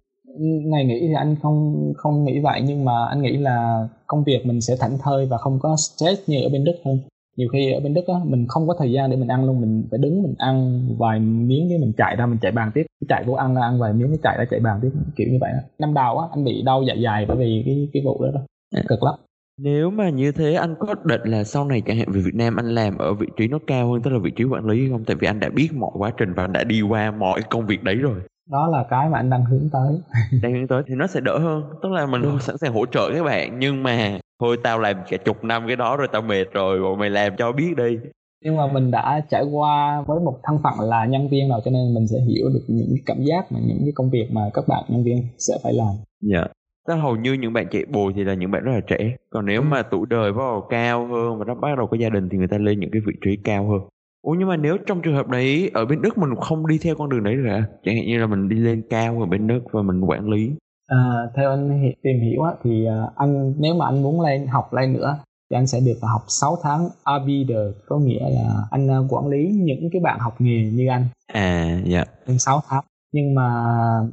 Ngày 0.71 0.85
nghỉ 0.85 1.01
thì 1.01 1.15
anh 1.17 1.37
không 1.43 1.93
không 1.97 2.25
nghĩ 2.25 2.39
vậy 2.39 2.63
nhưng 2.65 2.85
mà 2.85 3.07
anh 3.07 3.23
nghĩ 3.23 3.37
là 3.37 3.89
công 4.07 4.25
việc 4.25 4.47
mình 4.47 4.61
sẽ 4.61 4.77
thảnh 4.81 4.99
thơi 5.03 5.27
và 5.27 5.39
không 5.39 5.59
có 5.63 5.77
stress 5.77 6.29
như 6.29 6.43
ở 6.43 6.49
bên 6.49 6.65
Đức 6.65 6.75
hơn 6.85 6.99
nhiều 7.37 7.49
khi 7.53 7.73
ở 7.73 7.81
bên 7.81 7.95
đức 7.95 8.07
á, 8.07 8.15
mình 8.25 8.47
không 8.49 8.69
có 8.69 8.75
thời 8.79 8.93
gian 8.93 9.11
để 9.11 9.17
mình 9.17 9.29
ăn 9.29 9.45
luôn, 9.45 9.61
mình 9.61 9.85
phải 9.91 9.99
đứng, 9.99 10.23
mình 10.23 10.35
ăn 10.39 10.87
vài 10.99 11.21
miếng 11.21 11.69
cái 11.69 11.79
mình 11.79 11.93
chạy 11.97 12.17
ra, 12.17 12.27
mình 12.27 12.39
chạy 12.43 12.53
bàn 12.53 12.71
tiếp 12.75 12.87
chạy 13.09 13.25
vô 13.27 13.33
ăn 13.33 13.55
ra, 13.55 13.63
ăn 13.63 13.79
vài 13.79 13.93
miếng 13.93 14.09
cái 14.09 14.19
chạy 14.23 14.37
ra, 14.39 14.45
chạy 14.51 14.61
bàn 14.61 14.79
tiếp, 14.83 14.91
kiểu 15.17 15.29
như 15.31 15.39
vậy 15.41 15.51
đó. 15.53 15.61
năm 15.79 15.95
đầu 15.95 16.19
á, 16.19 16.29
anh 16.31 16.45
bị 16.45 16.63
đau 16.63 16.83
dạ 16.83 16.95
dày 17.05 17.27
bởi 17.27 17.37
vì 17.37 17.63
cái 17.67 17.89
cái 17.93 18.03
vụ 18.05 18.25
đó 18.25 18.31
đó 18.35 18.41
cực 18.89 19.03
lắm 19.03 19.15
nếu 19.59 19.91
mà 19.91 20.11
như 20.11 20.33
thế, 20.33 20.55
anh 20.55 20.75
có 20.79 20.95
định 21.05 21.21
là 21.25 21.45
sau 21.45 21.65
này 21.65 21.83
chẳng 21.87 21.97
hạn 21.99 22.13
về 22.13 22.21
Việt 22.21 22.35
Nam 22.35 22.57
anh 22.57 22.75
làm 22.75 22.99
ở 22.99 23.15
vị 23.15 23.27
trí 23.37 23.49
nó 23.49 23.59
cao 23.67 23.93
hơn, 23.93 24.03
tức 24.03 24.11
là 24.11 24.19
vị 24.19 24.31
trí 24.37 24.45
quản 24.45 24.67
lý 24.67 24.89
không? 24.91 25.05
Tại 25.05 25.17
vì 25.21 25.27
anh 25.27 25.41
đã 25.41 25.49
biết 25.49 25.69
mọi 25.75 25.91
quá 25.95 26.13
trình 26.17 26.33
và 26.33 26.45
anh 26.45 26.53
đã 26.53 26.65
đi 26.65 26.83
qua 26.83 27.11
mọi 27.11 27.41
công 27.51 27.67
việc 27.67 27.83
đấy 27.83 27.95
rồi. 27.95 28.21
Đó 28.53 28.69
là 28.69 28.85
cái 28.91 29.09
mà 29.09 29.19
anh 29.19 29.31
đang 29.31 29.45
hướng 29.45 29.69
tới. 29.73 30.01
đang 30.43 30.53
hướng 30.53 30.69
tới 30.69 30.83
thì 30.87 30.95
nó 30.95 31.07
sẽ 31.07 31.21
đỡ 31.21 31.39
hơn. 31.39 31.63
Tức 31.83 31.93
là 31.93 32.07
mình 32.07 32.23
Đúng. 32.23 32.41
sẵn 32.41 32.59
sàng 32.59 32.73
hỗ 32.73 32.87
trợ 32.87 33.11
các 33.15 33.23
bạn 33.23 33.59
nhưng 33.59 33.83
mà 33.83 34.19
thôi 34.41 34.57
tao 34.63 34.79
làm 34.79 34.97
cả 35.09 35.17
chục 35.17 35.45
năm 35.45 35.65
cái 35.67 35.77
đó 35.77 35.97
rồi 35.97 36.09
tao 36.13 36.23
mệt 36.23 36.45
rồi 36.53 36.83
bọn 36.83 36.99
mày 36.99 37.11
làm 37.11 37.37
cho 37.39 37.53
biết 37.53 37.75
đi 37.77 37.99
nhưng 38.45 38.57
mà 38.57 38.73
mình 38.73 38.91
đã 38.91 39.21
trải 39.31 39.45
qua 39.53 40.03
với 40.07 40.21
một 40.21 40.39
thân 40.43 40.59
phận 40.63 40.89
là 40.89 41.07
nhân 41.07 41.29
viên 41.29 41.49
rồi 41.49 41.61
cho 41.65 41.71
nên 41.71 41.95
mình 41.95 42.07
sẽ 42.07 42.17
hiểu 42.21 42.49
được 42.55 42.65
những 42.69 42.95
cảm 43.07 43.17
giác 43.23 43.53
mà 43.53 43.61
những 43.67 43.79
cái 43.81 43.93
công 43.95 44.11
việc 44.11 44.29
mà 44.33 44.51
các 44.55 44.65
bạn 44.69 44.85
nhân 44.89 45.05
viên 45.05 45.23
sẽ 45.39 45.55
phải 45.63 45.73
làm 45.73 45.95
dạ 46.21 46.39
yeah. 46.39 46.51
Tức 46.89 46.95
hầu 46.95 47.17
như 47.17 47.33
những 47.33 47.53
bạn 47.53 47.67
chạy 47.71 47.85
bồi 47.85 48.13
thì 48.17 48.25
là 48.25 48.35
những 48.35 48.51
bạn 48.51 48.65
rất 48.65 48.73
là 48.75 48.81
trẻ 48.87 49.17
Còn 49.31 49.47
nếu 49.47 49.61
ừ. 49.61 49.65
mà 49.65 49.83
tuổi 49.83 50.07
đời 50.11 50.33
bắt 50.33 50.43
đầu 50.51 50.67
cao 50.71 51.07
hơn 51.07 51.39
Và 51.39 51.45
nó 51.45 51.55
bắt 51.55 51.69
đầu 51.77 51.87
có 51.87 51.97
gia 51.97 52.09
đình 52.09 52.29
thì 52.29 52.39
người 52.39 52.49
ta 52.49 52.59
lên 52.59 52.81
những 52.81 52.91
cái 52.91 53.03
vị 53.07 53.13
trí 53.25 53.37
cao 53.45 53.69
hơn 53.69 53.81
Ủa 54.23 54.33
nhưng 54.33 54.49
mà 54.49 54.57
nếu 54.57 54.79
trong 54.87 55.03
trường 55.03 55.15
hợp 55.15 55.29
đấy 55.29 55.71
Ở 55.75 55.85
bên 55.85 56.03
Đức 56.03 56.19
mình 56.19 56.31
không 56.41 56.67
đi 56.67 56.79
theo 56.79 56.95
con 56.95 57.09
đường 57.09 57.25
đấy 57.25 57.35
rồi 57.35 57.55
à 57.55 57.67
Chẳng 57.85 57.97
hạn 57.97 58.07
như 58.07 58.19
là 58.19 58.27
mình 58.27 58.49
đi 58.49 58.57
lên 58.57 58.83
cao 58.91 59.21
ở 59.21 59.27
bên 59.27 59.47
Đức 59.47 59.61
Và 59.73 59.83
mình 59.83 60.01
quản 60.01 60.29
lý. 60.29 60.51
À, 60.89 61.29
theo 61.37 61.51
anh 61.51 61.93
tìm 62.03 62.21
hiểu 62.21 62.43
á, 62.43 62.53
thì 62.65 62.87
à, 62.87 63.07
anh 63.17 63.55
nếu 63.59 63.75
mà 63.75 63.87
anh 63.87 64.03
muốn 64.03 64.21
lên 64.21 64.47
học 64.47 64.75
lên 64.75 64.93
nữa 64.93 65.19
thì 65.51 65.57
anh 65.57 65.67
sẽ 65.67 65.81
được 65.81 65.99
học 66.03 66.25
6 66.29 66.57
tháng 66.63 66.89
arbiter 67.05 67.75
có 67.87 67.99
nghĩa 67.99 68.31
là 68.31 68.65
anh 68.71 68.91
à, 68.91 68.99
quản 69.09 69.29
lý 69.29 69.47
những 69.53 69.89
cái 69.93 70.01
bạn 70.03 70.19
học 70.19 70.35
nghề 70.39 70.71
như 70.71 70.89
anh. 70.89 71.07
À 71.27 71.81
dạ. 71.85 72.05
Yeah. 72.27 72.41
6 72.41 72.61
tháng. 72.69 72.85
Nhưng 73.13 73.35
mà 73.35 73.65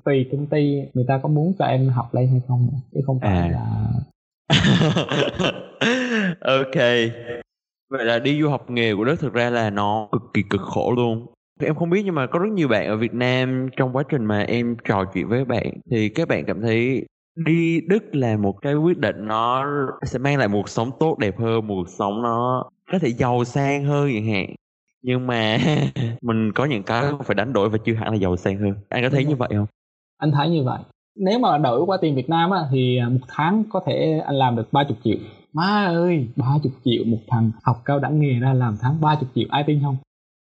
tùy 0.06 0.26
công 0.32 0.46
ty 0.46 0.82
người 0.94 1.06
ta 1.08 1.20
có 1.24 1.30
muốn 1.30 1.54
cho 1.60 1.66
em 1.66 1.90
học 1.90 2.14
lên 2.14 2.28
hay 2.28 2.42
không 2.48 2.70
chứ 2.94 3.00
không 3.06 3.20
phải 3.20 3.38
à. 3.38 3.50
là 3.52 3.88
ok 6.42 6.76
vậy 7.90 8.06
là 8.06 8.20
đi 8.20 8.42
du 8.42 8.50
học 8.50 8.70
nghề 8.70 8.96
của 8.96 9.06
đất 9.06 9.20
thực 9.20 9.34
ra 9.34 9.50
là 9.50 9.70
nó 9.70 10.08
cực 10.12 10.22
kỳ 10.34 10.44
cực 10.50 10.62
khổ 10.62 10.94
luôn 10.96 11.26
em 11.60 11.76
không 11.76 11.90
biết 11.90 12.02
nhưng 12.06 12.16
mà 12.16 12.28
có 12.28 12.40
rất 12.40 12.50
nhiều 12.54 12.68
bạn 12.68 12.88
ở 12.88 12.98
Việt 12.98 13.14
Nam 13.14 13.70
trong 13.78 13.96
quá 13.96 14.04
trình 14.10 14.26
mà 14.26 14.42
em 14.42 14.76
trò 14.84 15.06
chuyện 15.14 15.28
với 15.28 15.46
bạn 15.46 15.74
thì 15.92 16.10
các 16.10 16.28
bạn 16.28 16.46
cảm 16.46 16.62
thấy 16.62 17.06
đi 17.46 17.82
Đức 17.82 18.16
là 18.16 18.38
một 18.38 18.62
cái 18.62 18.76
quyết 18.76 18.98
định 18.98 19.16
nó 19.28 19.66
sẽ 20.04 20.20
mang 20.20 20.38
lại 20.38 20.48
một 20.48 20.58
cuộc 20.62 20.70
sống 20.70 20.92
tốt 21.00 21.18
đẹp 21.20 21.40
hơn, 21.40 21.68
một 21.68 21.76
cuộc 21.76 21.90
sống 21.90 22.22
nó 22.22 22.70
có 22.92 23.00
thể 23.00 23.10
giàu 23.10 23.44
sang 23.44 23.86
hơn 23.86 24.10
chẳng 24.14 24.34
hạn. 24.34 24.56
Nhưng 25.02 25.28
mà 25.28 25.58
mình 26.22 26.52
có 26.54 26.66
những 26.66 26.84
cái 26.84 27.04
phải 27.24 27.36
đánh 27.36 27.54
đổi 27.54 27.70
và 27.70 27.78
chưa 27.86 27.94
hẳn 27.94 28.10
là 28.10 28.16
giàu 28.16 28.36
sang 28.36 28.58
hơn. 28.58 28.74
Anh 28.90 29.04
có 29.04 29.10
thấy 29.10 29.26
như 29.26 29.36
vậy 29.36 29.50
không? 29.52 29.68
anh 30.18 30.32
thấy 30.32 30.50
như 30.50 30.64
vậy 30.64 30.80
nếu 31.16 31.40
mà 31.40 31.58
đổi 31.58 31.82
qua 31.82 31.98
tiền 32.02 32.16
Việt 32.16 32.30
Nam 32.30 32.52
á, 32.52 32.60
thì 32.72 32.98
à, 32.98 33.10
một 33.10 33.20
tháng 33.28 33.64
có 33.70 33.82
thể 33.86 34.22
anh 34.26 34.36
làm 34.36 34.56
được 34.56 34.74
30 34.74 34.98
triệu 35.04 35.18
má 35.54 35.86
ơi 35.86 36.28
30 36.36 36.72
triệu 36.86 37.04
một 37.06 37.20
thằng 37.28 37.52
học 37.64 37.82
cao 37.86 38.00
đẳng 38.00 38.20
nghề 38.20 38.40
ra 38.40 38.54
làm 38.54 38.78
tháng 38.82 39.02
30 39.02 39.30
triệu 39.36 39.48
ai 39.50 39.64
tin 39.68 39.82
không? 39.84 39.98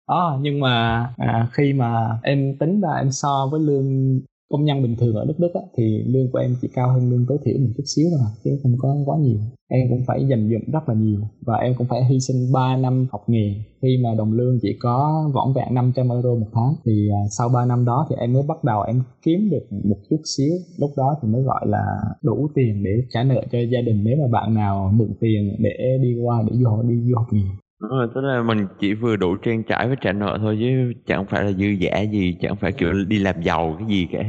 Đó 0.08 0.38
nhưng 0.42 0.60
mà 0.60 1.06
à, 1.18 1.48
khi 1.52 1.74
mà 1.74 2.20
em 2.24 2.58
tính 2.60 2.82
ra 2.82 2.94
em 2.94 3.12
so 3.12 3.48
với 3.52 3.60
lương 3.60 4.20
công 4.50 4.66
nhân 4.66 4.82
bình 4.82 4.96
thường 4.96 5.16
ở 5.16 5.26
nước 5.26 5.34
Đức 5.38 5.54
á, 5.54 5.62
thì 5.78 6.04
lương 6.08 6.32
của 6.32 6.40
em 6.40 6.56
chỉ 6.62 6.68
cao 6.74 6.92
hơn 6.94 7.10
lương 7.10 7.26
tối 7.28 7.38
thiểu 7.46 7.58
một 7.60 7.70
chút 7.78 7.84
xíu 7.86 8.08
thôi 8.12 8.28
chứ 8.44 8.60
không 8.64 8.76
có 8.78 8.96
quá 9.06 9.18
nhiều. 9.18 9.38
Em 9.68 9.88
cũng 9.90 10.04
phải 10.08 10.28
dành 10.28 10.50
dụm 10.50 10.72
rất 10.72 10.90
là 10.90 10.96
nhiều 10.96 11.20
và 11.42 11.58
em 11.58 11.74
cũng 11.78 11.88
phải 11.88 12.06
hy 12.06 12.20
sinh 12.20 12.52
3 12.54 12.78
năm 12.78 13.08
học 13.12 13.24
nghề. 13.28 13.56
Khi 13.82 13.98
mà 14.04 14.10
đồng 14.18 14.34
lương 14.34 14.60
chỉ 14.62 14.78
có 14.80 15.30
vỏn 15.34 15.54
vẹn 15.56 15.74
500 15.74 16.10
euro 16.10 16.30
một 16.30 16.48
tháng 16.54 16.74
thì 16.86 17.10
à, 17.10 17.22
sau 17.38 17.50
3 17.50 17.66
năm 17.66 17.86
đó 17.86 18.08
thì 18.10 18.16
em 18.20 18.34
mới 18.34 18.44
bắt 18.48 18.64
đầu 18.64 18.82
em 18.82 19.02
kiếm 19.22 19.50
được 19.50 19.66
một 19.84 19.98
chút 20.10 20.22
xíu. 20.38 20.54
Lúc 20.78 20.92
đó 20.98 21.16
thì 21.22 21.28
mới 21.28 21.42
gọi 21.42 21.62
là 21.68 21.86
đủ 22.22 22.48
tiền 22.56 22.84
để 22.84 22.92
trả 23.10 23.24
nợ 23.24 23.42
cho 23.52 23.60
gia 23.72 23.82
đình 23.82 24.04
nếu 24.04 24.18
mà 24.18 24.28
bạn 24.32 24.54
nào 24.54 24.92
mượn 24.96 25.10
tiền 25.20 25.56
để 25.60 25.98
đi 26.02 26.16
qua 26.24 26.44
để 26.48 26.58
du 26.58 26.70
học 26.70 26.80
đi 26.88 26.96
du 27.10 27.16
học 27.16 27.28
nghề. 27.32 27.48
Đúng 27.82 27.90
rồi, 27.90 28.08
tức 28.16 28.22
là 28.22 28.44
mình 28.44 28.68
chỉ 28.80 28.94
vừa 28.94 29.16
đủ 29.16 29.36
trang 29.36 29.64
trải 29.64 29.88
với 29.88 29.98
trả 30.02 30.14
nợ 30.14 30.38
thôi 30.42 30.58
chứ 30.60 30.94
chẳng 31.06 31.26
phải 31.26 31.44
là 31.44 31.52
dư 31.52 31.66
giả 31.66 32.02
gì, 32.02 32.38
chẳng 32.42 32.56
phải 32.56 32.72
kiểu 32.72 32.94
đi 33.08 33.20
làm 33.20 33.42
giàu 33.42 33.76
cái 33.80 33.88
gì 33.88 34.08
cả. 34.12 34.20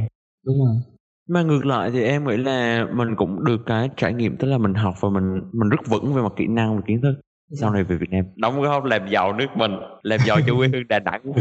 đúng 0.45 0.55
rồi 0.65 0.75
Mà 1.29 1.41
ngược 1.43 1.65
lại 1.65 1.91
thì 1.91 2.03
em 2.03 2.27
nghĩ 2.27 2.37
là 2.37 2.85
mình 2.93 3.15
cũng 3.15 3.43
được 3.43 3.61
cái 3.65 3.89
trải 3.97 4.13
nghiệm 4.13 4.37
tức 4.37 4.47
là 4.47 4.57
mình 4.57 4.73
học 4.73 4.95
và 5.01 5.09
mình 5.09 5.41
mình 5.53 5.69
rất 5.69 5.87
vững 5.87 6.13
về 6.13 6.21
mặt 6.21 6.33
kỹ 6.35 6.47
năng 6.47 6.75
và 6.75 6.81
kiến 6.87 7.01
thức. 7.01 7.13
Sau 7.61 7.71
này 7.73 7.83
về 7.83 7.97
Việt 7.97 8.09
Nam 8.11 8.25
đóng 8.35 8.61
góp 8.61 8.83
làm 8.83 9.07
giàu 9.09 9.33
nước 9.33 9.47
mình, 9.55 9.71
làm 10.03 10.19
giàu 10.27 10.39
cho 10.47 10.55
quê 10.57 10.67
hương 10.67 10.87
Đà 10.87 10.99
Nẵng. 10.99 11.21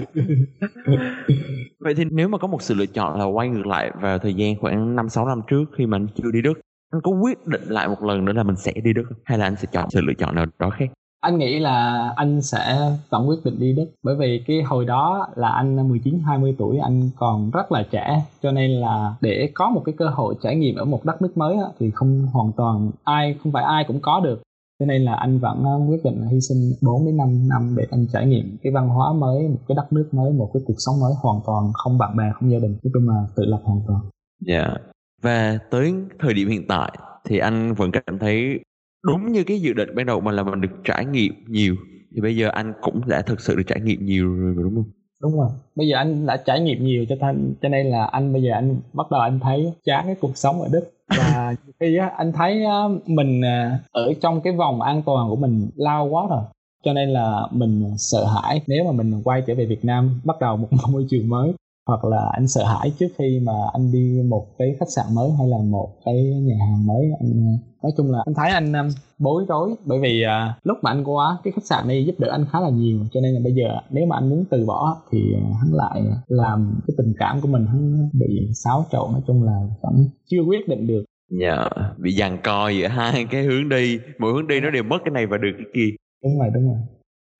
Vậy 1.80 1.94
thì 1.94 2.04
nếu 2.10 2.28
mà 2.28 2.38
có 2.38 2.48
một 2.48 2.62
sự 2.62 2.74
lựa 2.74 2.86
chọn 2.86 3.18
là 3.18 3.24
quay 3.24 3.48
ngược 3.48 3.66
lại 3.66 3.90
vào 4.00 4.18
thời 4.18 4.34
gian 4.34 4.56
khoảng 4.60 4.96
5 4.96 5.08
6 5.08 5.26
năm 5.28 5.40
trước 5.46 5.64
khi 5.78 5.86
mà 5.86 5.96
anh 5.96 6.06
chưa 6.14 6.30
đi 6.30 6.42
Đức, 6.42 6.60
anh 6.92 7.00
có 7.04 7.10
quyết 7.10 7.46
định 7.46 7.62
lại 7.68 7.88
một 7.88 8.02
lần 8.02 8.24
nữa 8.24 8.32
là 8.32 8.42
mình 8.42 8.56
sẽ 8.56 8.72
đi 8.84 8.92
Đức 8.92 9.04
hay 9.24 9.38
là 9.38 9.46
anh 9.46 9.56
sẽ 9.56 9.68
chọn 9.72 9.90
sự 9.90 10.00
lựa 10.00 10.14
chọn 10.18 10.34
nào 10.34 10.46
đó 10.58 10.70
khác? 10.70 10.86
Anh 11.20 11.38
nghĩ 11.38 11.58
là 11.58 12.08
anh 12.16 12.42
sẽ 12.42 12.92
vẫn 13.10 13.28
quyết 13.28 13.44
định 13.44 13.58
đi 13.58 13.72
Đức, 13.72 13.86
bởi 14.02 14.16
vì 14.16 14.42
cái 14.46 14.62
hồi 14.62 14.84
đó 14.84 15.28
là 15.36 15.48
anh 15.48 15.88
19 15.88 16.20
20 16.26 16.54
tuổi, 16.58 16.78
anh 16.78 17.10
còn 17.16 17.50
rất 17.50 17.72
là 17.72 17.82
trẻ, 17.90 18.22
cho 18.42 18.52
nên 18.52 18.70
là 18.70 19.14
để 19.20 19.50
có 19.54 19.70
một 19.70 19.82
cái 19.84 19.94
cơ 19.98 20.08
hội 20.08 20.34
trải 20.42 20.56
nghiệm 20.56 20.74
ở 20.76 20.84
một 20.84 21.04
đất 21.04 21.22
nước 21.22 21.36
mới 21.36 21.56
thì 21.78 21.90
không 21.90 22.26
hoàn 22.32 22.52
toàn 22.56 22.90
ai, 23.04 23.36
không 23.42 23.52
phải 23.52 23.64
ai 23.64 23.84
cũng 23.88 24.00
có 24.00 24.20
được. 24.20 24.42
Cho 24.80 24.86
nên 24.86 25.04
là 25.04 25.14
anh 25.14 25.38
vẫn 25.38 25.64
ờ, 25.64 25.80
quyết 25.88 26.04
định 26.04 26.26
hy 26.30 26.40
sinh 26.40 26.72
4 26.82 27.06
đến 27.06 27.16
5 27.16 27.48
năm 27.48 27.74
để 27.76 27.86
anh 27.90 28.06
trải 28.12 28.26
nghiệm 28.26 28.56
cái 28.62 28.72
văn 28.72 28.88
hóa 28.88 29.12
mới, 29.12 29.48
một 29.48 29.58
cái 29.68 29.76
đất 29.76 29.92
nước 29.92 30.08
mới, 30.12 30.32
một 30.32 30.50
cái 30.54 30.62
cuộc 30.66 30.76
sống 30.78 31.00
mới 31.00 31.12
hoàn 31.20 31.40
toàn 31.46 31.72
không 31.72 31.98
bạn 31.98 32.16
bè, 32.16 32.24
không 32.34 32.50
gia 32.50 32.58
đình. 32.58 32.70
Nói 32.70 32.90
chung 32.94 33.08
là 33.08 33.26
tự 33.36 33.44
lập 33.44 33.60
hoàn 33.64 33.80
toàn. 33.86 34.00
Dạ. 34.46 34.68
Và 35.22 35.58
tới 35.70 35.94
thời 36.18 36.34
điểm 36.34 36.48
hiện 36.48 36.66
tại 36.68 36.92
thì 37.24 37.38
anh 37.38 37.74
vẫn 37.74 37.90
cảm 37.92 38.18
thấy 38.18 38.60
đúng 39.02 39.32
như 39.32 39.44
cái 39.44 39.60
dự 39.60 39.72
định 39.72 39.94
ban 39.94 40.06
đầu 40.06 40.20
mà 40.20 40.32
là 40.32 40.42
mình 40.42 40.60
được 40.60 40.76
trải 40.84 41.04
nghiệm 41.04 41.34
nhiều. 41.46 41.76
Thì 42.14 42.20
bây 42.20 42.36
giờ 42.36 42.48
anh 42.52 42.72
cũng 42.80 43.00
đã 43.06 43.22
thực 43.22 43.40
sự 43.40 43.56
được 43.56 43.62
trải 43.66 43.80
nghiệm 43.80 44.06
nhiều 44.06 44.34
rồi 44.34 44.54
đúng 44.56 44.74
không? 44.74 44.90
đúng 45.22 45.38
rồi. 45.38 45.48
Bây 45.74 45.88
giờ 45.88 45.96
anh 45.96 46.26
đã 46.26 46.36
trải 46.36 46.60
nghiệm 46.60 46.84
nhiều 46.84 47.04
cho 47.08 47.16
thanh 47.20 47.54
cho 47.62 47.68
nên 47.68 47.86
là 47.86 48.04
anh 48.04 48.32
bây 48.32 48.42
giờ 48.42 48.52
anh 48.52 48.76
bắt 48.92 49.10
đầu 49.10 49.20
anh 49.20 49.40
thấy 49.40 49.72
chán 49.84 50.04
cái 50.06 50.16
cuộc 50.20 50.36
sống 50.36 50.62
ở 50.62 50.68
đức. 50.72 50.90
Và 51.08 51.54
khi 51.80 51.96
á 51.96 52.10
anh 52.16 52.32
thấy 52.32 52.64
á, 52.64 52.82
mình 53.06 53.44
à, 53.44 53.78
ở 53.92 54.14
trong 54.20 54.40
cái 54.40 54.52
vòng 54.52 54.80
an 54.82 55.02
toàn 55.06 55.30
của 55.30 55.36
mình 55.36 55.70
lao 55.76 56.06
quá 56.06 56.26
rồi. 56.30 56.42
Cho 56.84 56.92
nên 56.92 57.08
là 57.08 57.42
mình 57.50 57.94
sợ 57.98 58.24
hãi 58.24 58.60
nếu 58.66 58.84
mà 58.84 58.92
mình 58.92 59.22
quay 59.24 59.42
trở 59.46 59.54
về 59.54 59.66
Việt 59.66 59.84
Nam 59.84 60.20
bắt 60.24 60.36
đầu 60.40 60.56
một 60.56 60.68
môi 60.90 61.06
trường 61.10 61.28
mới 61.28 61.52
hoặc 61.88 62.04
là 62.04 62.30
anh 62.32 62.48
sợ 62.48 62.64
hãi 62.64 62.92
trước 62.98 63.08
khi 63.18 63.40
mà 63.46 63.52
anh 63.72 63.92
đi 63.92 64.22
một 64.28 64.46
cái 64.58 64.76
khách 64.80 64.90
sạn 64.96 65.06
mới 65.14 65.30
hay 65.38 65.48
là 65.48 65.56
một 65.70 65.88
cái 66.04 66.14
nhà 66.42 66.54
hàng 66.60 66.86
mới. 66.86 67.04
Anh 67.20 67.58
nói 67.82 67.92
chung 67.96 68.10
là 68.10 68.18
anh 68.26 68.34
thấy 68.34 68.50
anh 68.50 68.72
um, 68.72 68.88
bối 69.18 69.44
rối. 69.48 69.74
Bởi 69.84 69.98
vì 70.02 70.22
à, 70.22 70.58
lúc 70.64 70.78
mà 70.82 70.90
anh 70.90 71.04
qua 71.04 71.38
cái 71.44 71.52
khách 71.52 71.66
sạn 71.66 71.88
này 71.88 72.04
giúp 72.06 72.14
đỡ 72.18 72.28
anh 72.30 72.46
khá 72.52 72.60
là 72.60 72.70
nhiều. 72.70 72.98
Cho 73.12 73.20
nên 73.20 73.34
là 73.34 73.40
bây 73.44 73.52
giờ 73.52 73.80
nếu 73.90 74.06
mà 74.06 74.16
anh 74.16 74.28
muốn 74.30 74.44
từ 74.50 74.66
bỏ 74.66 74.96
thì 75.10 75.18
hắn 75.60 75.72
lại 75.72 76.02
làm 76.28 76.80
cái 76.86 76.94
tình 76.98 77.12
cảm 77.18 77.40
của 77.40 77.48
mình 77.48 77.66
hắn 77.66 78.08
bị 78.12 78.48
xáo 78.64 78.86
trộn. 78.92 79.12
Nói 79.12 79.20
chung 79.26 79.42
là 79.42 79.60
vẫn 79.82 80.08
chưa 80.30 80.40
quyết 80.40 80.68
định 80.68 80.86
được. 80.86 81.04
Dạ, 81.40 81.68
bị 81.98 82.12
giằng 82.12 82.38
co 82.44 82.68
giữa 82.68 82.86
hai 82.86 83.26
cái 83.30 83.42
hướng 83.42 83.68
đi, 83.68 83.98
mỗi 84.18 84.32
hướng 84.32 84.46
đi 84.46 84.60
nó 84.60 84.70
đều 84.70 84.82
mất 84.82 84.98
cái 85.04 85.12
này 85.12 85.26
và 85.26 85.38
được 85.38 85.52
cái 85.58 85.66
kia. 85.74 85.90
đúng 86.24 86.38
rồi 86.38 86.48
đúng 86.54 86.68
rồi. 86.68 86.78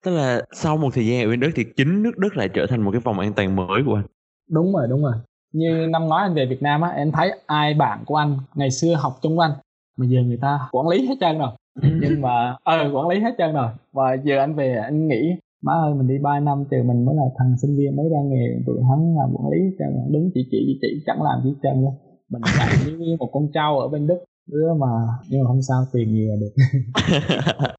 Tức 0.05 0.11
là 0.15 0.43
sau 0.53 0.77
một 0.77 0.89
thời 0.95 1.07
gian 1.07 1.23
ở 1.23 1.29
bên 1.31 1.41
Đức 1.41 1.51
thì 1.55 1.65
chính 1.77 2.03
nước 2.03 2.19
Đức 2.19 2.37
lại 2.37 2.49
trở 2.55 2.67
thành 2.67 2.83
một 2.83 2.91
cái 2.91 3.01
vòng 3.01 3.19
an 3.19 3.33
toàn 3.33 3.57
mới 3.57 3.83
của 3.87 3.95
anh. 3.95 4.05
Đúng 4.49 4.73
rồi 4.73 4.87
đúng 4.91 5.03
rồi. 5.03 5.15
Như 5.53 5.87
năm 5.91 6.07
ngoái 6.07 6.23
anh 6.23 6.35
về 6.35 6.47
Việt 6.47 6.63
Nam 6.63 6.81
á 6.81 6.89
em 6.89 7.13
thấy 7.13 7.33
ai 7.47 7.75
bạn 7.75 8.05
của 8.07 8.17
anh 8.17 8.37
ngày 8.55 8.71
xưa 8.71 8.95
học 8.95 9.13
chung 9.23 9.39
anh? 9.39 9.51
Mà 9.97 10.07
giờ 10.07 10.21
người 10.23 10.39
ta 10.43 10.69
quản 10.73 10.89
lý 10.89 11.07
hết 11.09 11.15
trơn 11.21 11.39
rồi. 11.39 11.51
Nhưng 12.03 12.21
mà 12.21 12.57
ờ 12.65 12.91
quản 12.95 13.09
lý 13.09 13.21
hết 13.21 13.35
trơn 13.39 13.53
rồi. 13.53 13.69
Và 13.93 14.15
giờ 14.25 14.39
anh 14.39 14.55
về 14.55 14.77
anh 14.77 15.09
nghĩ 15.09 15.35
má 15.63 15.73
ơi 15.73 15.95
mình 15.95 16.09
đi 16.09 16.19
3 16.23 16.41
năm 16.41 16.65
chờ 16.71 16.77
mình 16.85 17.05
mới 17.05 17.15
là 17.15 17.23
thằng 17.39 17.55
sinh 17.63 17.77
viên 17.77 17.97
mới 17.97 18.07
ra 18.09 18.19
nghề. 18.25 18.63
Tụi 18.67 18.77
hắn 18.91 19.17
là 19.17 19.23
quản 19.33 19.53
lý 19.53 19.59
trơn 19.79 20.13
đứng 20.13 20.31
chỉ 20.35 20.49
chỉ 20.51 20.65
chỉ 20.67 20.79
chỉ 20.83 21.03
chẳng 21.07 21.23
làm 21.23 21.43
gì 21.45 21.51
hết 21.51 21.57
trơn 21.63 21.83
luôn. 21.83 21.95
Mình 22.31 22.43
chạy 22.59 22.69
như 22.99 23.17
một 23.19 23.31
con 23.33 23.49
trâu 23.55 23.79
ở 23.81 23.89
bên 23.89 24.07
Đức. 24.07 24.19
Đứa 24.53 24.75
mà 24.75 24.87
nhưng 25.31 25.45
mà 25.45 25.49
không 25.49 25.63
sao 25.63 25.85
tiền 25.93 26.15
nhiều 26.15 26.29
là 26.31 26.37
được. 26.41 26.53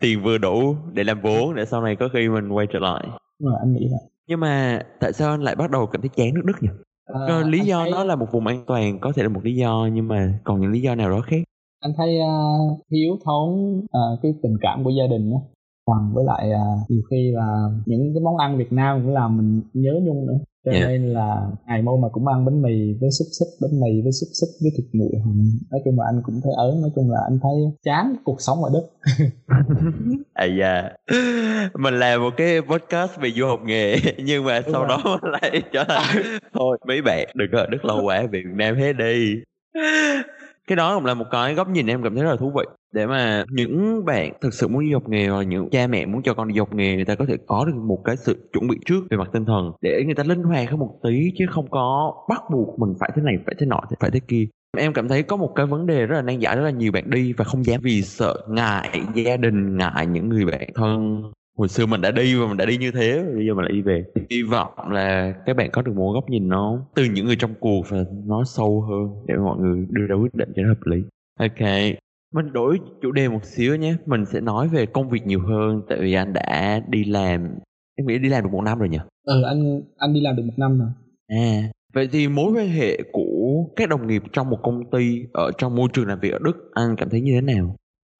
Tiền 0.00 0.22
vừa 0.22 0.38
đủ 0.38 0.74
để 0.92 1.04
làm 1.04 1.20
vốn 1.20 1.54
để 1.54 1.64
sau 1.64 1.82
này 1.82 1.96
có 1.96 2.08
khi 2.12 2.28
mình 2.28 2.48
quay 2.48 2.66
trở 2.72 2.78
lại. 2.78 3.04
mà 3.40 3.50
anh 3.60 3.72
nghĩ 3.72 3.88
là 3.88 3.98
Nhưng 4.28 4.40
mà 4.40 4.82
tại 5.00 5.12
sao 5.12 5.30
anh 5.30 5.42
lại 5.42 5.54
bắt 5.56 5.70
đầu 5.70 5.86
cảm 5.86 6.02
thấy 6.02 6.08
chán 6.08 6.34
nước 6.34 6.42
Đức 6.44 6.54
nhỉ? 6.60 6.68
Ờ, 7.04 7.42
lý 7.42 7.60
do 7.60 7.80
thấy- 7.80 7.90
nó 7.90 8.04
là 8.04 8.16
một 8.16 8.26
vùng 8.32 8.46
an 8.46 8.64
toàn 8.66 8.98
có 9.00 9.12
thể 9.16 9.22
là 9.22 9.28
một 9.28 9.40
lý 9.44 9.54
do 9.54 9.88
nhưng 9.92 10.08
mà 10.08 10.40
còn 10.44 10.60
những 10.60 10.72
lý 10.72 10.80
do 10.80 10.94
nào 10.94 11.10
đó 11.10 11.20
khác. 11.20 11.42
anh 11.80 11.92
thấy 11.96 12.18
uh, 12.20 12.78
thiếu 12.90 13.16
thốn 13.24 13.78
uh, 13.78 14.22
cái 14.22 14.34
tình 14.42 14.56
cảm 14.60 14.84
của 14.84 14.90
gia 14.90 15.06
đình 15.06 15.30
á 15.32 15.38
còn 15.86 16.12
với 16.14 16.24
lại 16.24 16.50
uh, 16.50 16.90
nhiều 16.90 17.02
khi 17.10 17.32
là 17.34 17.68
những 17.86 18.14
cái 18.14 18.20
món 18.22 18.36
ăn 18.36 18.58
Việt 18.58 18.72
Nam 18.72 19.02
cũng 19.02 19.12
làm 19.12 19.36
mình 19.36 19.62
nhớ 19.72 19.92
nhung 20.02 20.26
nữa 20.26 20.38
cho 20.64 20.72
Dạ. 20.72 20.86
nên 20.88 21.06
là 21.12 21.36
ngày 21.66 21.82
mô 21.82 21.96
mà 21.96 22.08
cũng 22.12 22.26
ăn 22.26 22.44
bánh 22.44 22.62
mì 22.62 22.94
với 23.00 23.10
xúc 23.10 23.26
xích 23.38 23.48
bánh 23.62 23.80
mì 23.80 24.02
với 24.02 24.12
xúc 24.12 24.28
xích 24.40 24.48
với 24.62 24.70
thịt 24.76 24.86
nguội 24.92 25.12
nói 25.70 25.80
chung 25.84 25.98
là 25.98 26.04
anh 26.06 26.22
cũng 26.24 26.40
thấy 26.44 26.52
ớn 26.56 26.80
nói 26.80 26.90
chung 26.96 27.10
là 27.10 27.18
anh 27.30 27.38
thấy 27.42 27.52
chán 27.84 28.16
cuộc 28.24 28.40
sống 28.40 28.58
ở 28.64 28.70
Đức. 28.72 28.88
À 30.34 30.44
dạ 30.60 30.88
Mình 31.74 31.94
làm 31.98 32.20
một 32.22 32.30
cái 32.36 32.60
podcast 32.62 33.20
về 33.20 33.30
du 33.30 33.46
học 33.46 33.60
nghề 33.64 33.96
Nhưng 34.24 34.44
mà 34.44 34.60
Đúng 34.60 34.72
sau 34.72 34.84
rồi. 34.84 34.98
đó 35.04 35.18
lại 35.42 35.62
trở 35.72 35.84
thành 35.88 36.22
Thôi 36.54 36.78
mấy 36.88 37.02
bạn 37.02 37.28
đừng 37.34 37.48
có 37.52 37.58
ở 37.58 37.66
Đức 37.66 37.84
lâu 37.84 38.02
quá 38.04 38.20
Về 38.22 38.28
Việt 38.44 38.54
Nam 38.54 38.76
hết 38.76 38.92
đi. 38.92 39.34
Cái 40.68 40.76
đó 40.76 40.94
cũng 40.94 41.04
là 41.04 41.14
một 41.14 41.24
cái 41.30 41.54
góc 41.54 41.68
nhìn 41.68 41.86
em 41.86 42.02
cảm 42.02 42.14
thấy 42.14 42.24
rất 42.24 42.30
là 42.30 42.36
thú 42.36 42.52
vị 42.56 42.62
để 42.92 43.06
mà 43.06 43.44
những 43.50 44.04
bạn 44.04 44.32
thực 44.40 44.54
sự 44.54 44.68
muốn 44.68 44.84
đi 44.84 44.92
học 44.92 45.08
nghề 45.08 45.28
Hoặc 45.28 45.42
những 45.42 45.70
cha 45.70 45.86
mẹ 45.86 46.06
muốn 46.06 46.22
cho 46.22 46.34
con 46.34 46.48
đi 46.48 46.58
học 46.58 46.74
nghề 46.74 46.96
Người 46.96 47.04
ta 47.04 47.14
có 47.14 47.24
thể 47.28 47.36
có 47.46 47.64
được 47.64 47.76
một 47.88 47.98
cái 48.04 48.16
sự 48.16 48.50
chuẩn 48.52 48.68
bị 48.68 48.76
trước 48.86 49.00
Về 49.10 49.16
mặt 49.16 49.28
tinh 49.32 49.44
thần 49.44 49.72
Để 49.80 50.02
người 50.04 50.14
ta 50.14 50.22
linh 50.22 50.42
hoạt 50.42 50.70
hơn 50.70 50.78
một 50.78 50.98
tí 51.02 51.32
Chứ 51.38 51.44
không 51.50 51.70
có 51.70 52.14
bắt 52.28 52.42
buộc 52.52 52.78
mình 52.78 52.94
phải 53.00 53.10
thế 53.16 53.22
này 53.22 53.34
Phải 53.46 53.54
thế 53.58 53.66
nọ 53.66 53.80
phải 54.00 54.10
thế 54.10 54.20
kia 54.28 54.46
Em 54.78 54.92
cảm 54.92 55.08
thấy 55.08 55.22
có 55.22 55.36
một 55.36 55.52
cái 55.54 55.66
vấn 55.66 55.86
đề 55.86 56.06
rất 56.06 56.16
là 56.16 56.22
nan 56.22 56.38
giải 56.38 56.56
rất 56.56 56.62
là 56.62 56.70
nhiều 56.70 56.92
bạn 56.92 57.10
đi 57.10 57.32
và 57.32 57.44
không 57.44 57.64
dám 57.66 57.80
vì 57.82 58.02
sợ 58.02 58.36
ngại 58.48 59.00
gia 59.14 59.36
đình, 59.36 59.76
ngại 59.76 60.06
những 60.06 60.28
người 60.28 60.44
bạn 60.44 60.68
thân. 60.74 61.22
Hồi 61.58 61.68
xưa 61.68 61.86
mình 61.86 62.00
đã 62.00 62.10
đi 62.10 62.34
và 62.34 62.46
mình 62.46 62.56
đã 62.56 62.64
đi 62.64 62.76
như 62.76 62.90
thế, 62.90 63.24
bây 63.34 63.46
giờ 63.46 63.54
mình 63.54 63.64
lại 63.64 63.72
đi 63.72 63.82
về. 63.82 64.04
Hy 64.30 64.42
vọng 64.42 64.90
là 64.90 65.34
các 65.46 65.56
bạn 65.56 65.70
có 65.72 65.82
được 65.82 65.92
một 65.96 66.12
góc 66.12 66.30
nhìn 66.30 66.48
nó 66.48 66.86
từ 66.94 67.04
những 67.04 67.26
người 67.26 67.36
trong 67.36 67.54
cuộc 67.60 67.82
và 67.88 67.98
nó 68.26 68.44
sâu 68.44 68.80
hơn 68.80 69.24
để 69.26 69.34
mọi 69.44 69.58
người 69.58 69.86
đưa 69.90 70.06
ra 70.06 70.14
quyết 70.14 70.34
định 70.34 70.52
cho 70.56 70.62
nó 70.62 70.68
hợp 70.68 70.86
lý. 70.86 71.02
Ok, 71.38 71.68
mình 72.32 72.52
đổi 72.52 72.78
chủ 73.02 73.12
đề 73.12 73.28
một 73.28 73.44
xíu 73.44 73.76
nhé. 73.76 73.94
Mình 74.06 74.24
sẽ 74.26 74.40
nói 74.40 74.68
về 74.68 74.86
công 74.86 75.08
việc 75.08 75.26
nhiều 75.26 75.40
hơn 75.48 75.82
tại 75.88 75.98
vì 76.00 76.12
anh 76.14 76.32
đã 76.32 76.80
đi 76.88 77.04
làm, 77.04 77.54
em 77.96 78.06
nghĩ 78.06 78.18
đi 78.18 78.28
làm 78.28 78.42
được 78.44 78.50
một 78.52 78.62
năm 78.62 78.78
rồi 78.78 78.88
nhỉ? 78.88 78.98
ừ 79.26 79.42
anh 79.42 79.80
anh 79.96 80.12
đi 80.14 80.20
làm 80.20 80.36
được 80.36 80.42
một 80.46 80.54
năm 80.56 80.78
rồi 80.78 80.88
À, 81.28 81.62
vậy 81.94 82.08
thì 82.12 82.28
mối 82.28 82.52
quan 82.56 82.68
hệ 82.68 82.98
của 83.12 83.64
các 83.76 83.88
đồng 83.88 84.06
nghiệp 84.06 84.22
trong 84.32 84.50
một 84.50 84.58
công 84.62 84.90
ty 84.90 85.22
ở 85.32 85.50
trong 85.58 85.76
môi 85.76 85.88
trường 85.92 86.06
làm 86.06 86.20
việc 86.20 86.32
ở 86.32 86.38
Đức 86.44 86.70
anh 86.74 86.96
cảm 86.96 87.08
thấy 87.10 87.20
như 87.20 87.32
thế 87.34 87.40
nào? 87.40 87.76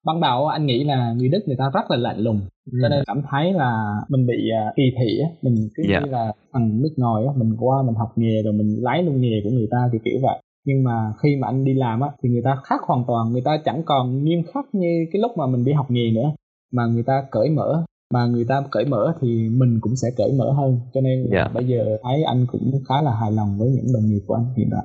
ban 0.07 0.21
đầu 0.21 0.47
anh 0.49 0.67
nghĩ 0.67 0.85
là 0.85 1.13
người 1.17 1.29
Đức 1.29 1.39
người 1.47 1.57
ta 1.59 1.65
rất 1.75 1.91
là 1.91 1.97
lạnh 1.97 2.19
lùng 2.19 2.41
cho 2.83 2.89
nên 2.89 3.05
cảm 3.07 3.23
thấy 3.31 3.53
là 3.53 3.95
mình 4.09 4.27
bị 4.27 4.35
à, 4.61 4.73
kỳ 4.77 4.83
thị 4.99 5.19
á 5.23 5.29
mình 5.43 5.55
cứ 5.75 5.83
Dạ. 5.91 6.01
như 6.01 6.11
là 6.11 6.33
thằng 6.53 6.83
nước 6.83 6.95
ngoài 6.97 7.25
á 7.27 7.33
mình 7.37 7.57
qua 7.59 7.83
mình 7.87 7.95
học 7.95 8.13
nghề 8.17 8.43
rồi 8.45 8.53
mình 8.53 8.77
lấy 8.83 9.03
luôn 9.03 9.21
nghề 9.21 9.41
của 9.45 9.51
người 9.51 9.69
ta 9.71 9.79
thì 9.93 9.99
kiểu 10.05 10.19
vậy 10.23 10.39
nhưng 10.65 10.85
mà 10.85 11.13
khi 11.23 11.37
mà 11.37 11.49
anh 11.49 11.65
đi 11.65 11.75
làm 11.75 12.01
á 12.01 12.09
thì 12.23 12.29
người 12.29 12.43
ta 12.45 12.57
khác 12.65 12.81
hoàn 12.87 13.05
toàn 13.07 13.33
người 13.33 13.43
ta 13.45 13.51
chẳng 13.65 13.83
còn 13.85 14.25
nghiêm 14.25 14.43
khắc 14.55 14.65
như 14.73 15.07
cái 15.13 15.23
lúc 15.23 15.31
mà 15.37 15.47
mình 15.47 15.65
đi 15.65 15.73
học 15.73 15.87
nghề 15.91 16.11
nữa. 16.15 16.33
Mà 16.73 16.87
người 16.87 17.03
ta 17.03 17.25
cởi 17.31 17.51
mở 17.51 17.85
mà 18.15 18.27
người 18.27 18.45
ta 18.49 18.63
cởi 18.71 18.85
mở 18.85 19.15
thì 19.21 19.49
mình 19.49 19.79
cũng 19.81 19.97
sẽ 19.97 20.09
cởi 20.17 20.33
mở 20.39 20.53
hơn. 20.53 20.81
Cho 20.95 21.01
nên 21.01 21.23
là 21.23 21.29
Dạ. 21.33 21.49
bây 21.55 21.65
giờ 21.69 21.99
thấy 22.03 22.23
anh 22.23 22.47
cũng 22.53 22.73
khá 22.89 23.03
là 23.03 23.15
hài 23.21 23.33
lòng 23.33 23.59
với 23.59 23.69
những 23.69 23.93
đồng 23.95 24.07
nghiệp 24.09 24.21
của 24.27 24.35
anh 24.35 24.45
hiện 24.57 24.69
tại. 24.73 24.85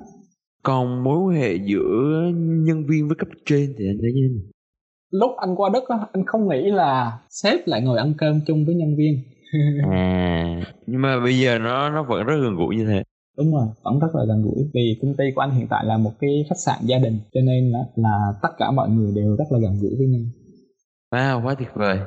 Còn 0.64 1.04
mối 1.04 1.20
quan 1.20 1.42
hệ 1.42 1.56
giữa 1.66 2.22
nhân 2.38 2.86
viên 2.88 3.08
với 3.08 3.16
cấp 3.20 3.28
trên 3.46 3.74
thì 3.78 3.86
anh 3.88 3.98
thấy 4.02 4.12
như 4.14 4.28
thế 4.36 4.52
lúc 5.12 5.32
anh 5.38 5.56
qua 5.56 5.70
Đức 5.74 5.84
á 5.90 5.98
anh 6.14 6.26
không 6.26 6.50
nghĩ 6.50 6.72
là 6.72 7.20
sếp 7.30 7.60
lại 7.68 7.82
ngồi 7.82 7.98
ăn 7.98 8.14
cơm 8.18 8.40
chung 8.48 8.66
với 8.66 8.76
nhân 8.76 8.96
viên. 8.98 9.24
À, 9.92 10.74
nhưng 10.88 11.02
mà 11.02 11.20
bây 11.20 11.40
giờ 11.40 11.60
nó 11.60 11.90
nó 11.90 12.04
vẫn 12.04 12.24
rất 12.24 12.36
gần 12.44 12.56
gũi 12.56 12.76
như 12.76 12.86
thế 12.86 13.04
đúng 13.38 13.54
rồi 13.54 13.68
vẫn 13.84 14.00
rất 14.00 14.16
là 14.16 14.26
gần 14.28 14.42
gũi. 14.44 14.70
Vì 14.74 15.00
công 15.02 15.16
ty 15.18 15.24
của 15.36 15.42
anh 15.42 15.52
hiện 15.52 15.68
tại 15.70 15.86
là 15.86 15.98
một 15.98 16.12
cái 16.20 16.46
khách 16.50 16.60
sạn 16.66 16.78
gia 16.84 16.98
đình 17.00 17.20
cho 17.34 17.42
nên 17.42 17.72
là, 17.72 17.80
là 17.96 18.34
tất 18.42 18.50
cả 18.58 18.72
mọi 18.72 18.90
người 18.90 19.12
đều 19.16 19.36
rất 19.36 19.46
là 19.50 19.60
gần 19.60 19.80
gũi 19.82 19.92
với 19.98 20.08
nhau. 20.08 20.22
Wow 21.12 21.46
quá 21.46 21.56
tuyệt 21.56 21.70
vời. 21.74 22.00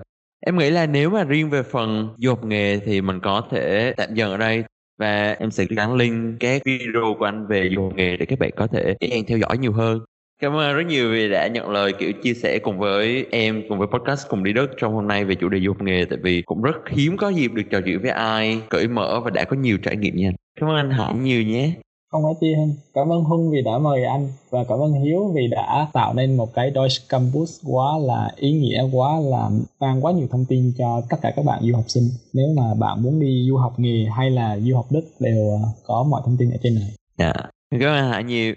Em 0.47 0.59
nghĩ 0.59 0.71
là 0.71 0.87
nếu 0.87 1.11
mà 1.11 1.25
riêng 1.25 1.51
về 1.51 1.63
phần 1.63 2.09
du 2.19 2.31
học 2.31 2.45
nghề 2.45 2.79
thì 2.79 3.01
mình 3.01 3.21
có 3.23 3.43
thể 3.51 3.93
tạm 3.97 4.15
dừng 4.15 4.31
ở 4.31 4.37
đây 4.37 4.65
và 4.99 5.37
em 5.39 5.51
sẽ 5.51 5.65
gắn 5.71 5.95
link 5.95 6.41
các 6.41 6.63
video 6.65 7.15
của 7.19 7.25
anh 7.25 7.47
về 7.47 7.71
du 7.75 7.83
học 7.83 7.93
nghề 7.97 8.17
để 8.17 8.27
các 8.27 8.39
bạn 8.39 8.51
có 8.57 8.67
thể 8.67 8.95
dễ 9.01 9.23
theo 9.27 9.39
dõi 9.39 9.59
nhiều 9.59 9.73
hơn. 9.73 9.99
Cảm 10.43 10.57
ơn 10.57 10.77
rất 10.77 10.87
nhiều 10.87 11.11
vì 11.13 11.29
đã 11.29 11.47
nhận 11.47 11.71
lời 11.71 11.93
kiểu 11.99 12.13
chia 12.23 12.35
sẻ 12.35 12.59
cùng 12.59 12.79
với 12.79 13.27
em, 13.31 13.63
cùng 13.69 13.79
với 13.79 13.89
podcast 13.93 14.29
cùng 14.29 14.45
đi 14.45 14.53
đất 14.53 14.71
trong 14.77 14.95
hôm 14.95 15.09
nay 15.09 15.25
về 15.25 15.35
chủ 15.35 15.49
đề 15.49 15.61
du 15.61 15.73
học 15.73 15.83
nghề 15.83 16.05
tại 16.05 16.19
vì 16.23 16.43
cũng 16.43 16.63
rất 16.63 16.77
hiếm 16.91 17.17
có 17.17 17.29
dịp 17.29 17.53
được 17.55 17.63
trò 17.71 17.81
chuyện 17.85 18.01
với 18.03 18.11
ai 18.11 18.63
cởi 18.69 18.89
mở 18.89 19.21
và 19.25 19.31
đã 19.31 19.45
có 19.45 19.57
nhiều 19.57 19.79
trải 19.83 19.97
nghiệm 19.97 20.17
nha. 20.17 20.31
Cảm 20.61 20.69
ơn 20.69 20.77
anh 20.77 20.91
Hải 20.91 21.15
nhiều 21.15 21.43
nhé. 21.43 21.73
Không 22.11 22.23
có 22.23 22.35
chi 22.41 22.55
hơn. 22.55 22.75
Cảm 22.95 23.13
ơn 23.13 23.25
Hưng 23.25 23.51
vì 23.51 23.63
đã 23.63 23.79
mời 23.79 24.05
anh 24.05 24.29
và 24.51 24.65
cảm 24.69 24.79
ơn 24.79 24.93
Hiếu 24.93 25.33
vì 25.35 25.47
đã 25.51 25.87
tạo 25.93 26.15
nên 26.15 26.37
một 26.37 26.55
cái 26.55 26.73
Deutsche 26.75 27.05
Campus 27.09 27.61
quá 27.67 27.99
là 27.99 28.31
ý 28.37 28.53
nghĩa 28.53 28.83
quá 28.93 29.21
là 29.21 29.51
mang 29.81 30.05
quá 30.05 30.13
nhiều 30.13 30.27
thông 30.31 30.45
tin 30.45 30.73
cho 30.79 31.03
tất 31.11 31.17
cả 31.23 31.33
các 31.37 31.45
bạn 31.45 31.63
du 31.63 31.75
học 31.75 31.85
sinh. 31.89 32.05
Nếu 32.33 32.47
mà 32.57 32.75
bạn 32.75 33.03
muốn 33.03 33.21
đi 33.21 33.47
du 33.49 33.57
học 33.57 33.73
nghề 33.77 34.05
hay 34.17 34.31
là 34.31 34.59
du 34.59 34.77
học 34.77 34.87
Đức 34.91 35.03
đều 35.21 35.51
ờ, 35.51 35.69
có 35.87 36.07
mọi 36.11 36.23
thông 36.25 36.37
tin 36.37 36.51
ở 36.51 36.57
trên 36.63 36.75
này. 36.75 36.91
Dạ. 37.19 37.33
Cảm 37.71 37.81
ơn 37.81 37.95
anh 37.95 38.11
Hải 38.11 38.25
nhiều. 38.25 38.55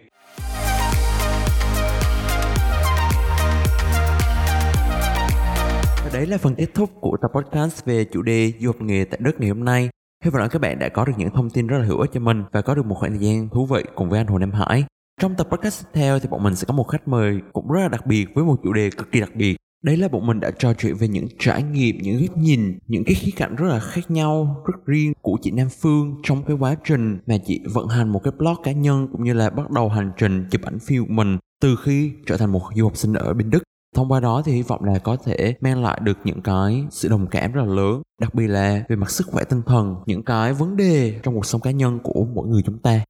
đấy 6.14 6.26
là 6.26 6.38
phần 6.38 6.56
kết 6.56 6.68
thúc 6.74 6.90
của 7.02 7.18
tập 7.22 7.32
podcast 7.34 7.86
về 7.86 8.06
chủ 8.06 8.22
đề 8.22 8.52
du 8.60 8.70
học 8.70 8.82
nghề 8.82 9.06
tại 9.06 9.20
Đức 9.24 9.32
ngày 9.40 9.50
hôm 9.50 9.66
nay. 9.66 9.90
Hy 10.24 10.30
vọng 10.30 10.42
là 10.42 10.48
các 10.48 10.62
bạn 10.62 10.80
đã 10.80 10.90
có 10.90 11.06
được 11.06 11.14
những 11.18 11.30
thông 11.30 11.50
tin 11.50 11.68
rất 11.68 11.78
là 11.78 11.86
hữu 11.86 12.00
ích 12.00 12.10
cho 12.14 12.20
mình 12.20 12.44
và 12.52 12.62
có 12.62 12.76
được 12.76 12.86
một 12.86 12.96
khoảng 12.96 13.12
thời 13.12 13.28
gian 13.28 13.50
thú 13.50 13.66
vị 13.66 13.84
cùng 13.96 14.10
với 14.10 14.20
anh 14.20 14.28
Hồ 14.28 14.38
Nam 14.38 14.52
Hải. 14.52 14.84
Trong 15.22 15.36
tập 15.36 15.48
podcast 15.52 15.84
tiếp 15.84 15.90
theo 15.94 16.20
thì 16.20 16.28
bọn 16.28 16.44
mình 16.44 16.56
sẽ 16.56 16.66
có 16.68 16.74
một 16.74 16.84
khách 16.84 17.08
mời 17.08 17.40
cũng 17.54 17.72
rất 17.72 17.82
là 17.82 17.88
đặc 17.88 18.06
biệt 18.06 18.28
với 18.36 18.44
một 18.44 18.56
chủ 18.64 18.74
đề 18.74 18.90
cực 18.90 19.12
kỳ 19.12 19.20
đặc 19.20 19.36
biệt. 19.36 19.58
Đấy 19.84 19.98
là 19.98 20.08
bọn 20.08 20.28
mình 20.28 20.40
đã 20.40 20.52
trò 20.52 20.74
chuyện 20.74 20.96
về 20.96 21.08
những 21.08 21.28
trải 21.40 21.64
nghiệm, 21.64 21.98
những 21.98 22.22
góc 22.22 22.38
nhìn, 22.38 22.80
những 22.88 23.04
cái 23.06 23.16
khía 23.16 23.32
cạnh 23.36 23.56
rất 23.56 23.68
là 23.68 23.80
khác 23.80 24.12
nhau, 24.12 24.64
rất 24.66 24.86
riêng 24.86 25.14
của 25.22 25.38
chị 25.42 25.52
Nam 25.52 25.68
Phương 25.82 26.16
trong 26.24 26.44
cái 26.44 26.58
quá 26.60 26.76
trình 26.84 27.20
mà 27.28 27.36
chị 27.46 27.62
vận 27.74 27.88
hành 27.88 28.10
một 28.10 28.24
cái 28.24 28.34
blog 28.38 28.56
cá 28.64 28.72
nhân 28.72 29.08
cũng 29.12 29.24
như 29.24 29.34
là 29.34 29.50
bắt 29.50 29.72
đầu 29.72 29.90
hành 29.90 30.12
trình 30.18 30.46
chụp 30.52 30.62
ảnh 30.62 30.80
phim 30.80 31.08
của 31.08 31.14
mình 31.14 31.38
từ 31.62 31.76
khi 31.84 32.12
trở 32.26 32.38
thành 32.38 32.52
một 32.52 32.62
du 32.76 32.84
học 32.84 32.98
sinh 32.98 33.14
ở 33.14 33.34
bên 33.34 33.50
Đức 33.50 33.64
thông 33.94 34.12
qua 34.12 34.20
đó 34.20 34.42
thì 34.46 34.52
hy 34.52 34.62
vọng 34.62 34.84
là 34.84 35.00
có 35.00 35.16
thể 35.16 35.56
mang 35.62 35.84
lại 35.84 36.00
được 36.04 36.18
những 36.24 36.42
cái 36.42 36.84
sự 36.90 37.10
đồng 37.10 37.28
cảm 37.28 37.52
rất 37.52 37.62
là 37.62 37.74
lớn 37.74 38.02
đặc 38.22 38.36
biệt 38.36 38.48
là 38.48 38.84
về 38.90 38.96
mặt 38.96 39.10
sức 39.10 39.28
khỏe 39.32 39.44
tinh 39.44 39.62
thần 39.66 39.96
những 40.06 40.24
cái 40.24 40.54
vấn 40.54 40.78
đề 40.78 41.20
trong 41.24 41.36
cuộc 41.36 41.46
sống 41.46 41.62
cá 41.62 41.72
nhân 41.72 42.00
của 42.04 42.26
mỗi 42.34 42.48
người 42.48 42.62
chúng 42.66 42.80
ta 42.80 43.02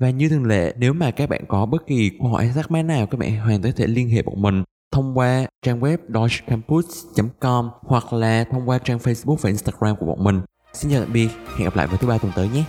và 0.00 0.10
như 0.10 0.28
thường 0.28 0.46
lệ 0.46 0.74
nếu 0.78 0.92
mà 0.92 1.10
các 1.10 1.28
bạn 1.28 1.44
có 1.48 1.66
bất 1.66 1.86
kỳ 1.86 2.10
câu 2.18 2.28
hỏi 2.28 2.50
thắc 2.54 2.70
mắc 2.70 2.82
nào 2.82 3.06
các 3.06 3.18
bạn 3.18 3.36
hoàn 3.36 3.62
toàn 3.62 3.72
có 3.72 3.76
thể 3.76 3.86
liên 3.86 4.08
hệ 4.08 4.22
bọn 4.22 4.42
mình 4.42 4.64
thông 4.92 5.18
qua 5.18 5.46
trang 5.62 5.80
web 5.80 5.98
deutschecampus.com 6.08 7.70
hoặc 7.80 8.12
là 8.12 8.44
thông 8.44 8.68
qua 8.68 8.78
trang 8.78 8.98
Facebook 8.98 9.36
và 9.36 9.50
Instagram 9.50 9.96
của 9.96 10.06
bọn 10.06 10.24
mình. 10.24 10.40
Xin 10.72 10.90
chào 10.90 11.00
tạm 11.00 11.12
biệt, 11.12 11.28
hẹn 11.56 11.64
gặp 11.64 11.76
lại 11.76 11.86
vào 11.86 11.96
thứ 11.96 12.08
ba 12.08 12.18
tuần 12.18 12.32
tới 12.36 12.48
nhé. 12.48 12.64